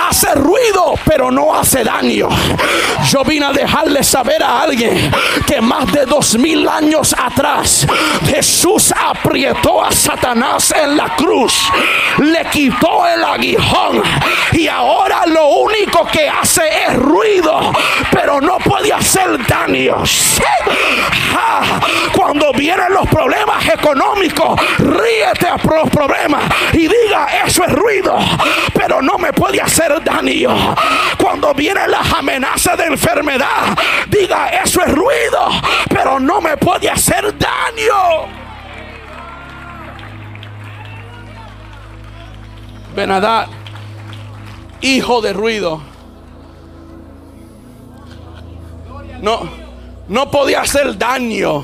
[0.10, 2.30] Hace ruido, pero no hace daño.
[3.10, 5.12] Yo vine a dejarle saber a alguien
[5.46, 7.88] que más de dos mil años atrás
[8.28, 11.70] Jesús aprietó a Satanás en la cruz,
[12.20, 14.02] le quitó el aguijón
[14.54, 17.72] y ahora lo único que hace es ruido,
[18.12, 20.04] pero no puede hacer daño.
[22.14, 26.44] Cuando vienen los problemas económicos, ríete a los problemas
[26.74, 28.18] y diga eso es ruido,
[28.74, 30.76] pero no me puede hacer daño.
[31.18, 33.78] Cuando vienen las amenazas de enfermedad,
[34.08, 35.50] diga eso es ruido,
[35.90, 38.28] pero no me puede hacer daño.
[42.96, 43.48] Benadad
[44.82, 45.82] hijo de ruido.
[49.22, 49.42] No,
[50.08, 51.64] no podía hacer daño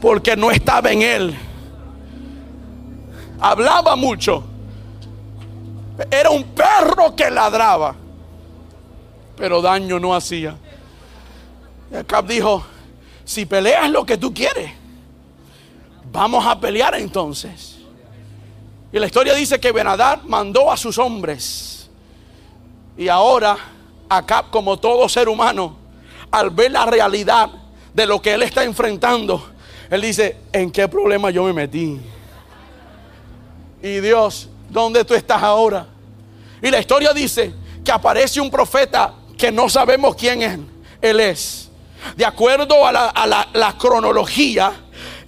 [0.00, 1.38] porque no estaba en él.
[3.40, 4.44] Hablaba mucho.
[6.10, 7.94] Era un perro que ladraba,
[9.36, 10.56] pero daño no hacía.
[11.90, 12.64] Y Acab dijo,
[13.24, 14.72] si peleas lo que tú quieres,
[16.10, 17.78] vamos a pelear entonces.
[18.92, 21.88] Y la historia dice que Benadad mandó a sus hombres.
[22.96, 23.56] Y ahora
[24.08, 25.76] Acab, como todo ser humano,
[26.30, 27.50] al ver la realidad
[27.94, 29.50] de lo que él está enfrentando,
[29.90, 32.00] él dice, ¿en qué problema yo me metí?
[33.82, 35.86] Y Dios, ¿dónde tú estás ahora?
[36.62, 37.52] Y la historia dice
[37.84, 40.56] que aparece un profeta que no sabemos quién es.
[41.00, 41.68] Él es.
[42.16, 44.72] De acuerdo a la, cronología,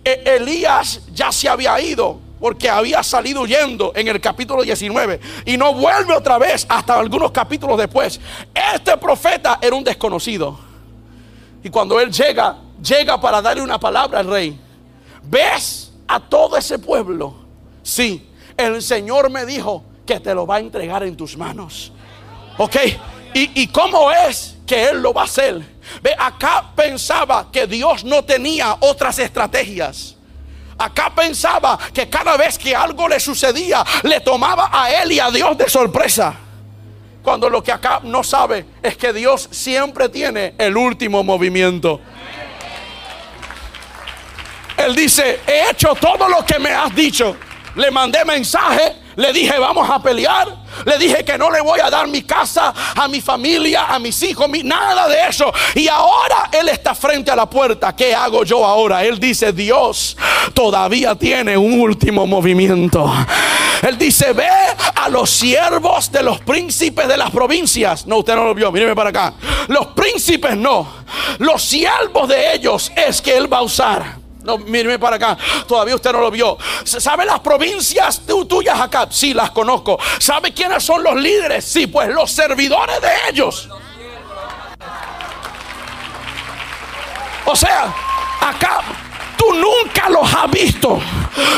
[0.05, 5.57] e, Elías ya se había ido porque había salido huyendo en el capítulo 19 y
[5.57, 8.21] no vuelve otra vez hasta algunos capítulos después.
[8.73, 10.61] Este profeta era un desconocido.
[11.65, 14.61] Y cuando él llega, llega para darle una palabra al rey.
[15.25, 17.35] ¿Ves a todo ese pueblo?
[17.83, 21.91] Sí, el Señor me dijo que te lo va a entregar en tus manos.
[22.59, 22.77] ¿Ok?
[23.35, 25.61] ¿Y, cómo es que Él lo va a hacer?
[26.01, 30.15] Ve, acá pensaba que Dios no tenía otras estrategias.
[30.79, 35.31] Acá pensaba que cada vez que algo le sucedía, le tomaba a él y a
[35.31, 36.35] Dios de sorpresa.
[37.23, 42.01] Cuando lo que acá no sabe es que Dios siempre tiene el último movimiento.
[44.77, 47.37] Él dice, he hecho todo lo que me has dicho.
[47.77, 50.65] Le mandé mensaje, le dije, vamos a pelear.
[50.85, 54.21] Le dije que no le voy a dar mi casa a mi familia, a mis
[54.23, 55.53] hijos, nada de eso.
[55.75, 57.95] Y ahora Él está frente a la puerta.
[57.95, 59.05] ¿Qué hago yo ahora?
[59.05, 60.17] Él dice, Dios
[60.53, 63.13] todavía tiene un último movimiento.
[63.83, 64.49] Él dice, ve
[64.95, 68.07] a los siervos de los príncipes de las provincias.
[68.07, 69.35] No, usted no lo vio, míreme para acá.
[69.69, 70.89] Los príncipes no.
[71.39, 74.24] Los siervos de ellos es que Él va a usar.
[74.45, 75.37] No, míreme para acá.
[75.67, 76.59] Todavía usted no lo vio.
[76.85, 79.09] ¿Sabe las provincias tuyas acá?
[79.11, 79.99] Sí, las conozco.
[80.19, 81.65] ¿Sabe quiénes son los líderes?
[81.65, 83.69] Sí, pues los servidores de ellos.
[87.47, 87.95] O sea,
[88.41, 89.04] acá
[89.45, 91.01] tú nunca los has visto.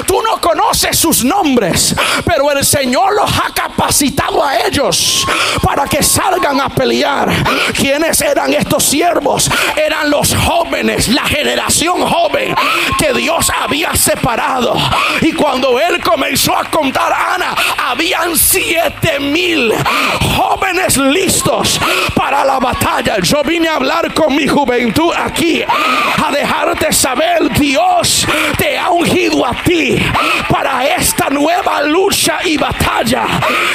[0.06, 5.26] Tú no conoces sus nombres, pero el Señor los ha capacitado a ellos
[5.62, 7.30] para que salgan a pelear.
[7.74, 9.50] ¿Quiénes eran estos siervos?
[9.76, 12.54] Eran los jóvenes, la generación joven
[12.98, 14.76] que Dios había separado.
[15.20, 17.54] Y cuando él comenzó a contar, Ana,
[17.90, 19.74] habían siete mil
[20.36, 21.78] jóvenes listos
[22.14, 23.18] para la batalla.
[23.20, 27.75] Yo vine a hablar con mi juventud aquí, a dejarte saber, Dios
[28.56, 29.98] te ha ungido a ti
[30.48, 33.26] para esta nueva lucha y batalla.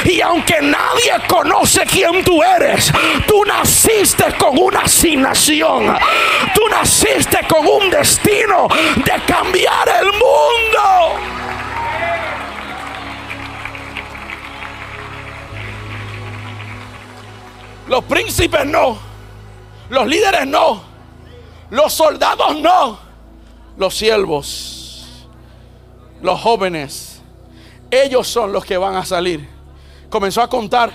[0.05, 2.91] Y aunque nadie conoce quién tú eres,
[3.27, 5.95] tú naciste con una asignación.
[6.53, 11.41] Tú naciste con un destino de cambiar el mundo.
[17.87, 18.97] Los príncipes no.
[19.89, 20.81] Los líderes no.
[21.69, 23.10] Los soldados no.
[23.77, 24.81] Los siervos
[26.21, 27.19] los jóvenes,
[27.89, 29.47] ellos son los que van a salir.
[30.09, 30.91] Comenzó a contar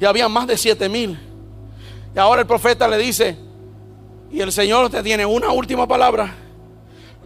[0.00, 1.18] y había más de siete mil.
[2.14, 3.36] Y ahora el profeta le dice,
[4.30, 6.34] y el Señor te tiene una última palabra.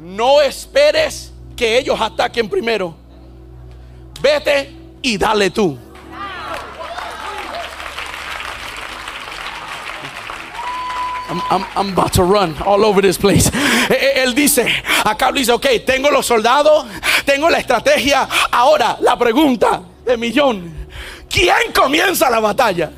[0.00, 2.94] No esperes que ellos ataquen primero.
[4.20, 5.78] Vete y dale tú.
[11.28, 13.50] I'm, about to run all over this place.
[13.88, 14.66] E, e, él dice,
[15.04, 16.86] acá dice, ok, tengo los soldados,
[17.24, 18.28] tengo la estrategia.
[18.50, 20.86] Ahora, la pregunta de millón,
[21.28, 22.90] ¿quién comienza la batalla?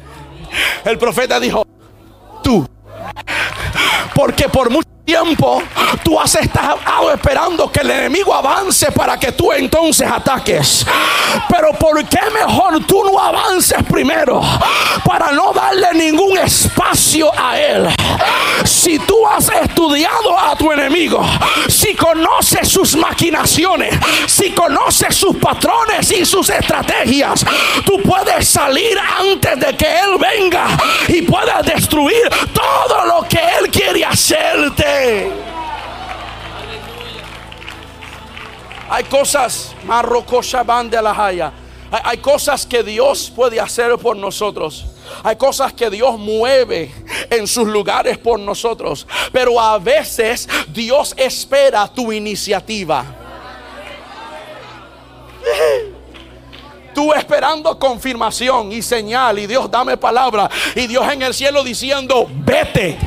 [0.85, 1.65] El profeta dijo,
[2.43, 2.67] tú.
[4.15, 5.63] Porque por mucho tiempo
[6.03, 10.85] tú has estado esperando que el enemigo avance para que tú entonces ataques.
[11.49, 14.41] Pero ¿por qué mejor tú no avances primero?
[15.05, 17.89] Para no darle ningún espacio a él.
[18.65, 21.25] Si tú has estudiado a tu enemigo,
[21.69, 23.95] si conoces sus maquinaciones,
[24.27, 27.45] si conoces sus patrones y sus estrategias,
[27.85, 30.67] tú puedes salir antes de que él venga
[31.09, 34.96] y puedas destruir todo lo que él quiere hacerte.
[38.89, 39.75] Hay cosas,
[40.91, 41.53] de la haya.
[41.91, 44.87] Hay cosas que Dios puede hacer por nosotros.
[45.23, 46.93] Hay cosas que Dios mueve
[47.31, 49.07] en sus lugares por nosotros.
[49.33, 53.05] Pero a veces Dios espera tu iniciativa.
[56.95, 59.39] Tú esperando confirmación y señal.
[59.39, 60.49] Y Dios dame palabra.
[60.75, 62.99] Y Dios en el cielo diciendo, vete.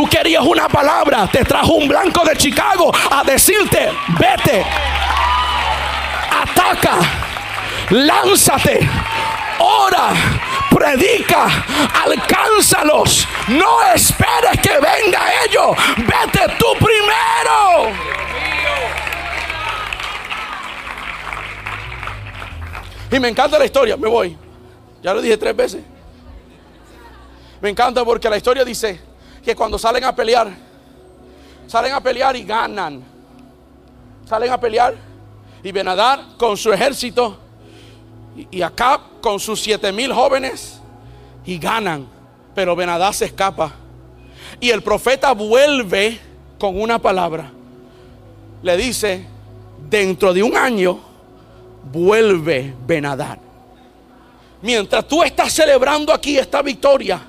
[0.00, 4.64] Tú querías una palabra, te trajo un blanco de Chicago a decirte, vete,
[6.40, 6.96] ataca,
[7.90, 8.88] lánzate,
[9.58, 10.08] ora,
[10.70, 11.48] predica,
[12.02, 13.28] alcánzalos.
[13.48, 17.94] No esperes que venga ellos, vete tú primero.
[23.12, 24.34] Y me encanta la historia, me voy.
[25.02, 25.82] Ya lo dije tres veces.
[27.60, 29.09] Me encanta porque la historia dice,
[29.44, 30.50] que cuando salen a pelear,
[31.66, 33.02] salen a pelear y ganan.
[34.26, 34.94] Salen a pelear
[35.62, 37.36] y Benadar con su ejército
[38.50, 40.80] y, acá con sus siete mil jóvenes
[41.44, 42.06] y ganan.
[42.54, 43.72] Pero Benadar se escapa.
[44.58, 46.18] Y el profeta vuelve
[46.58, 47.50] con una palabra.
[48.62, 49.24] Le dice,
[49.88, 51.00] dentro de un año
[51.92, 53.38] vuelve Benadar.
[54.62, 57.22] Mientras tú estás celebrando aquí esta victoria,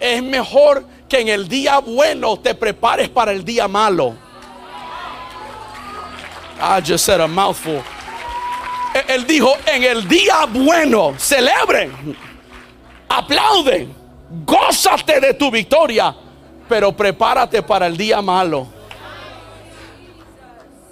[0.00, 4.14] es mejor que en el día bueno te prepares para el día malo.
[6.60, 7.82] I just said a mouthful.
[8.94, 12.16] E-, él dijo, en el día bueno, celebren,
[13.08, 13.94] aplauden,
[14.44, 16.14] gózate de tu victoria,
[16.68, 18.66] pero prepárate para el día malo.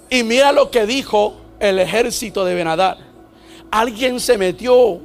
[0.09, 2.97] Y mira lo que dijo el ejército de Benadar.
[3.71, 5.01] Alguien se metió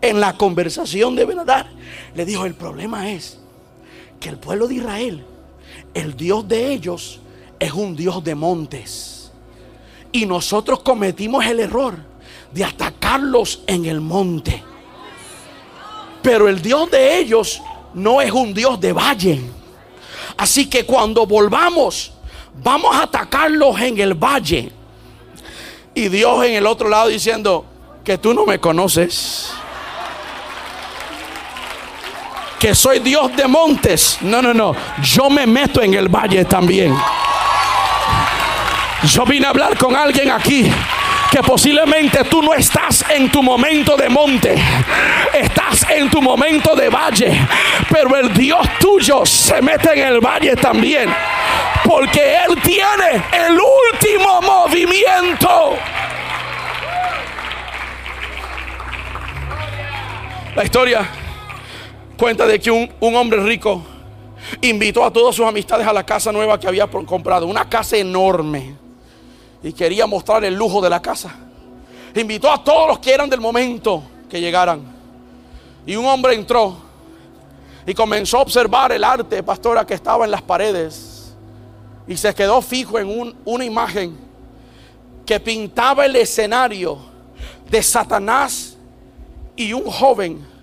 [0.00, 1.68] en la conversación de Benadar.
[2.14, 3.38] Le dijo, el problema es
[4.20, 5.24] que el pueblo de Israel,
[5.94, 7.20] el Dios de ellos,
[7.58, 9.30] es un Dios de montes.
[10.12, 11.96] Y nosotros cometimos el error
[12.52, 14.62] de atacarlos en el monte.
[16.22, 17.60] Pero el Dios de ellos
[17.94, 19.40] no es un Dios de valle.
[20.36, 22.12] Así que cuando volvamos,
[22.62, 24.72] vamos a atacarlos en el valle.
[25.94, 27.64] Y Dios en el otro lado diciendo
[28.04, 29.50] que tú no me conoces
[32.58, 34.18] que soy Dios de montes.
[34.22, 34.74] No, no, no.
[35.02, 36.94] Yo me meto en el valle también.
[39.04, 40.70] Yo vine a hablar con alguien aquí
[41.30, 44.54] que posiblemente tú no estás en tu momento de monte,
[45.34, 47.46] estás en tu momento de valle,
[47.90, 51.14] pero el Dios tuyo se mete en el valle también,
[51.84, 55.76] porque Él tiene el último movimiento.
[60.56, 61.08] La historia
[62.18, 63.80] cuenta de que un, hombre rico
[64.60, 68.76] invitó a todas sus amistades a la casa nueva que había comprado, una casa enorme,
[69.62, 71.34] y quería mostrar el lujo de la casa.
[72.14, 74.82] Invitó a todos los que eran del momento que llegaran.
[75.86, 76.76] Y un hombre entró
[77.86, 81.34] y comenzó a observar el arte, pastora, que estaba en las paredes.
[82.06, 84.16] Y se quedó fijo en una imagen
[85.24, 86.98] que pintaba el escenario
[87.70, 88.76] de Satanás
[89.56, 90.57] y un joven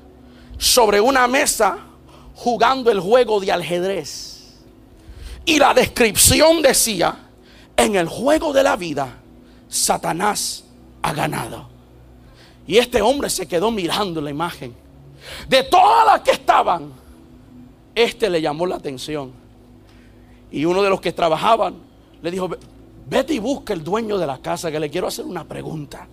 [0.57, 1.77] sobre una mesa
[2.35, 4.53] jugando el juego de ajedrez.
[5.45, 7.29] Y la descripción decía,
[7.77, 9.17] en el juego de la vida,
[9.67, 10.63] Satanás
[11.01, 11.69] ha ganado.
[12.67, 14.73] Y este hombre se quedó mirando la imagen.
[15.47, 16.91] De todas las que estaban,
[17.93, 19.31] este le llamó la atención.
[20.51, 21.75] Y uno de los que trabajaban
[22.21, 22.49] le dijo,
[23.07, 26.07] vete y busca el dueño de la casa, que le quiero hacer una pregunta.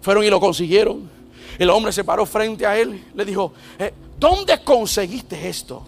[0.00, 1.08] Fueron y lo consiguieron.
[1.58, 5.86] El hombre se paró frente a él, le dijo, eh, ¿dónde conseguiste esto?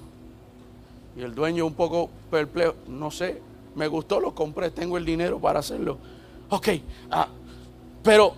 [1.17, 3.41] Y el dueño un poco perplejo, no sé,
[3.75, 5.99] me gustó, lo compré, tengo el dinero para hacerlo.
[6.51, 6.69] Ok,
[7.11, 7.29] ah,
[8.03, 8.35] pero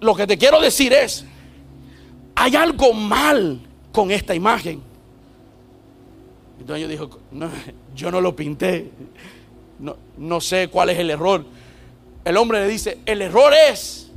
[0.00, 1.24] lo que te quiero decir es,
[2.34, 3.60] hay algo mal
[3.92, 4.80] con esta imagen.
[6.60, 7.08] El dueño dijo,
[7.94, 8.90] yo no lo pinté,
[9.78, 11.44] no, no sé cuál es el error.
[12.24, 14.10] El hombre le dice, el error es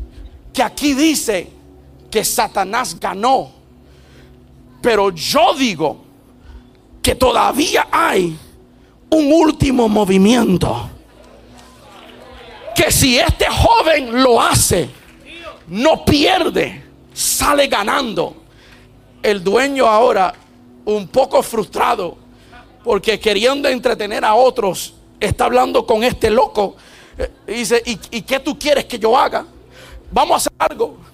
[0.53, 1.58] que aquí dice
[2.09, 3.51] que Satanás ganó.
[4.81, 6.01] Pero yo digo
[7.01, 8.37] que todavía hay
[9.09, 10.89] un último movimiento.
[12.75, 14.89] Que si este joven lo hace,
[15.67, 16.83] no pierde,
[17.13, 18.35] sale ganando.
[19.21, 20.33] El dueño ahora,
[20.85, 22.17] un poco frustrado,
[22.83, 26.77] porque queriendo entretener a otros, está hablando con este loco.
[27.17, 29.45] Eh, y dice, ¿y, ¿y qué tú quieres que yo haga?
[30.09, 31.08] Vamos a hacer algo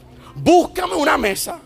[0.46, 1.60] búscame una mesa,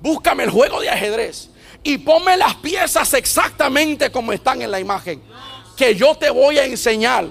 [0.00, 1.48] búscame el juego de ajedrez
[1.84, 5.22] y ponme las piezas exactamente como están en la imagen.
[5.76, 7.26] Que yo te voy a enseñar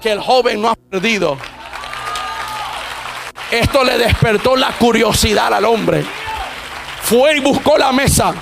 [0.00, 1.38] que el joven no ha perdido.
[3.52, 6.04] Esto le despertó la curiosidad al hombre.
[7.02, 8.34] Fue y buscó la mesa.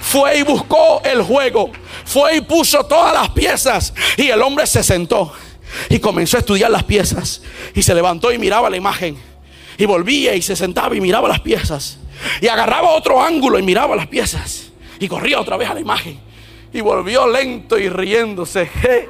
[0.00, 1.72] Fue y buscó el juego.
[2.04, 3.92] Fue y puso todas las piezas.
[4.16, 5.32] Y el hombre se sentó.
[5.88, 7.42] Y comenzó a estudiar las piezas.
[7.74, 9.29] Y se levantó y miraba la imagen.
[9.80, 11.98] Y volvía y se sentaba y miraba las piezas.
[12.42, 14.70] Y agarraba otro ángulo y miraba las piezas.
[14.98, 16.20] Y corría otra vez a la imagen.
[16.70, 18.70] Y volvió lento y riéndose.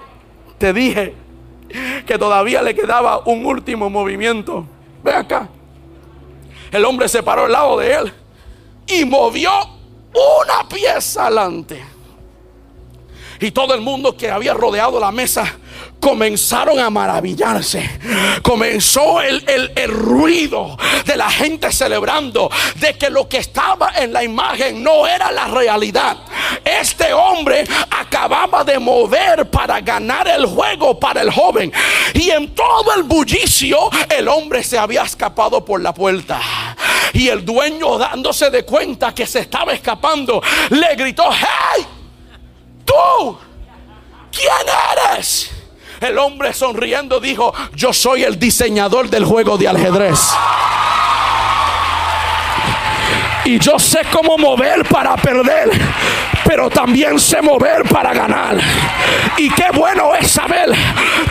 [0.59, 1.13] te dije
[2.07, 4.65] que todavía le quedaba un último movimiento.
[5.03, 5.49] Ve acá.
[6.71, 8.13] El hombre se paró al lado de él
[8.87, 9.51] y movió
[10.13, 11.85] una pieza adelante.
[13.41, 15.53] Y todo el mundo que había rodeado la mesa
[16.01, 18.01] comenzaron a maravillarse.
[18.43, 19.41] Comenzó el,
[19.87, 25.31] ruido de la gente celebrando de que lo que estaba en la imagen no era
[25.31, 26.17] la realidad.
[26.65, 31.73] Este hombre acababa de mover para ganar el juego para el joven.
[32.15, 33.79] Y en todo el bullicio
[34.09, 36.41] el hombre se había escapado por la puerta.
[37.13, 41.87] Y el dueño dándose de cuenta que se estaba escapando, le gritó, hey,
[42.85, 43.39] tú,
[44.31, 44.51] ¿quién
[45.17, 45.60] eres?
[46.01, 50.31] El hombre sonriendo dijo, yo soy el diseñador del juego de ajedrez.
[53.45, 55.71] Y yo sé cómo mover para perder,
[56.51, 58.59] pero también sé mover para ganar.
[59.37, 60.69] Y qué bueno es saber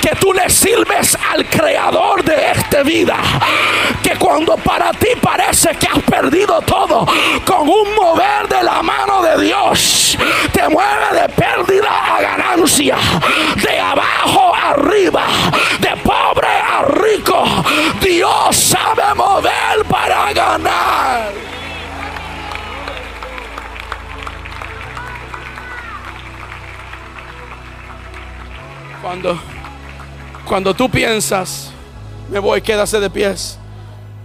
[0.01, 3.17] que tú le sirves al creador de esta vida.
[4.01, 7.05] Que cuando para ti parece que has perdido todo,
[7.43, 10.17] con un mover de la mano de Dios,
[10.53, 12.95] te mueve de pérdida a ganancia,
[13.61, 15.25] de abajo arriba,
[15.79, 17.43] de pobre a rico.
[17.99, 21.58] Dios sabe mover para ganar.
[29.01, 29.39] Cuando,
[30.45, 31.71] cuando tú piensas,
[32.29, 33.57] me voy, quédase de pies.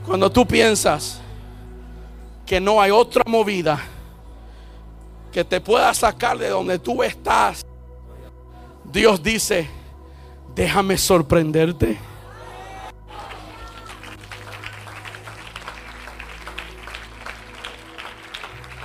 [0.04, 1.20] Cuando tú piensas
[2.44, 3.80] que no hay otra movida
[5.32, 7.64] que te pueda sacar de donde tú estás,
[8.84, 9.68] Dios dice,
[10.56, 11.96] déjame sorprenderte.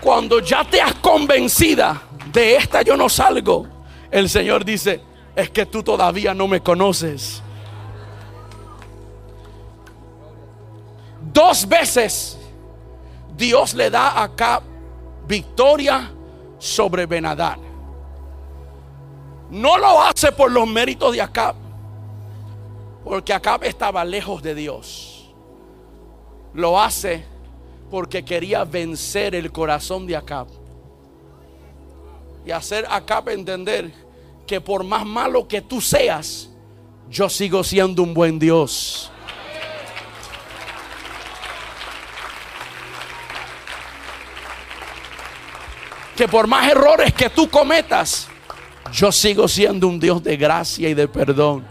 [0.01, 3.67] Cuando ya te has convencida de esta yo no salgo,
[4.11, 5.09] el Señor dice,
[5.39, 7.41] es que tú todavía no me conoces.
[11.33, 12.37] Dos veces
[13.35, 14.61] Dios le da acá
[15.27, 16.11] victoria
[16.57, 17.57] sobre Benadad.
[19.49, 21.55] No lo hace por los méritos de Acab,
[23.03, 25.31] porque Acab estaba lejos de Dios.
[26.53, 27.25] Lo hace
[27.89, 30.47] porque quería vencer el corazón de Acab
[32.45, 34.09] y hacer Acab entender
[34.50, 36.50] que por más malo que tú seas,
[37.08, 39.12] yo sigo siendo un buen Dios.
[46.18, 48.28] Que por más errores que tú cometas,
[48.91, 51.64] yo sigo siendo un Dios de gracia y de perdón.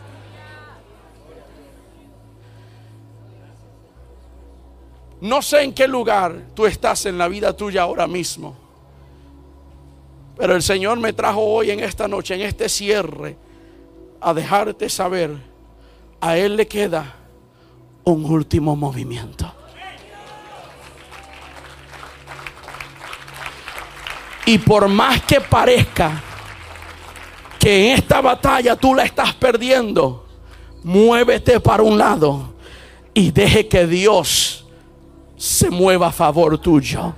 [5.20, 8.67] No sé en qué lugar tú estás en la vida tuya ahora mismo.
[10.38, 13.36] Pero el Señor me trajo hoy en esta noche, en este cierre,
[14.20, 15.36] a dejarte saber,
[16.20, 17.16] a Él le queda
[18.04, 19.52] un último movimiento.
[24.46, 26.22] Y por más que parezca
[27.58, 30.26] que en esta batalla tú la estás perdiendo,
[30.84, 32.54] muévete para un lado
[33.12, 34.64] y deje que Dios
[35.36, 37.12] se mueva a favor tuyo.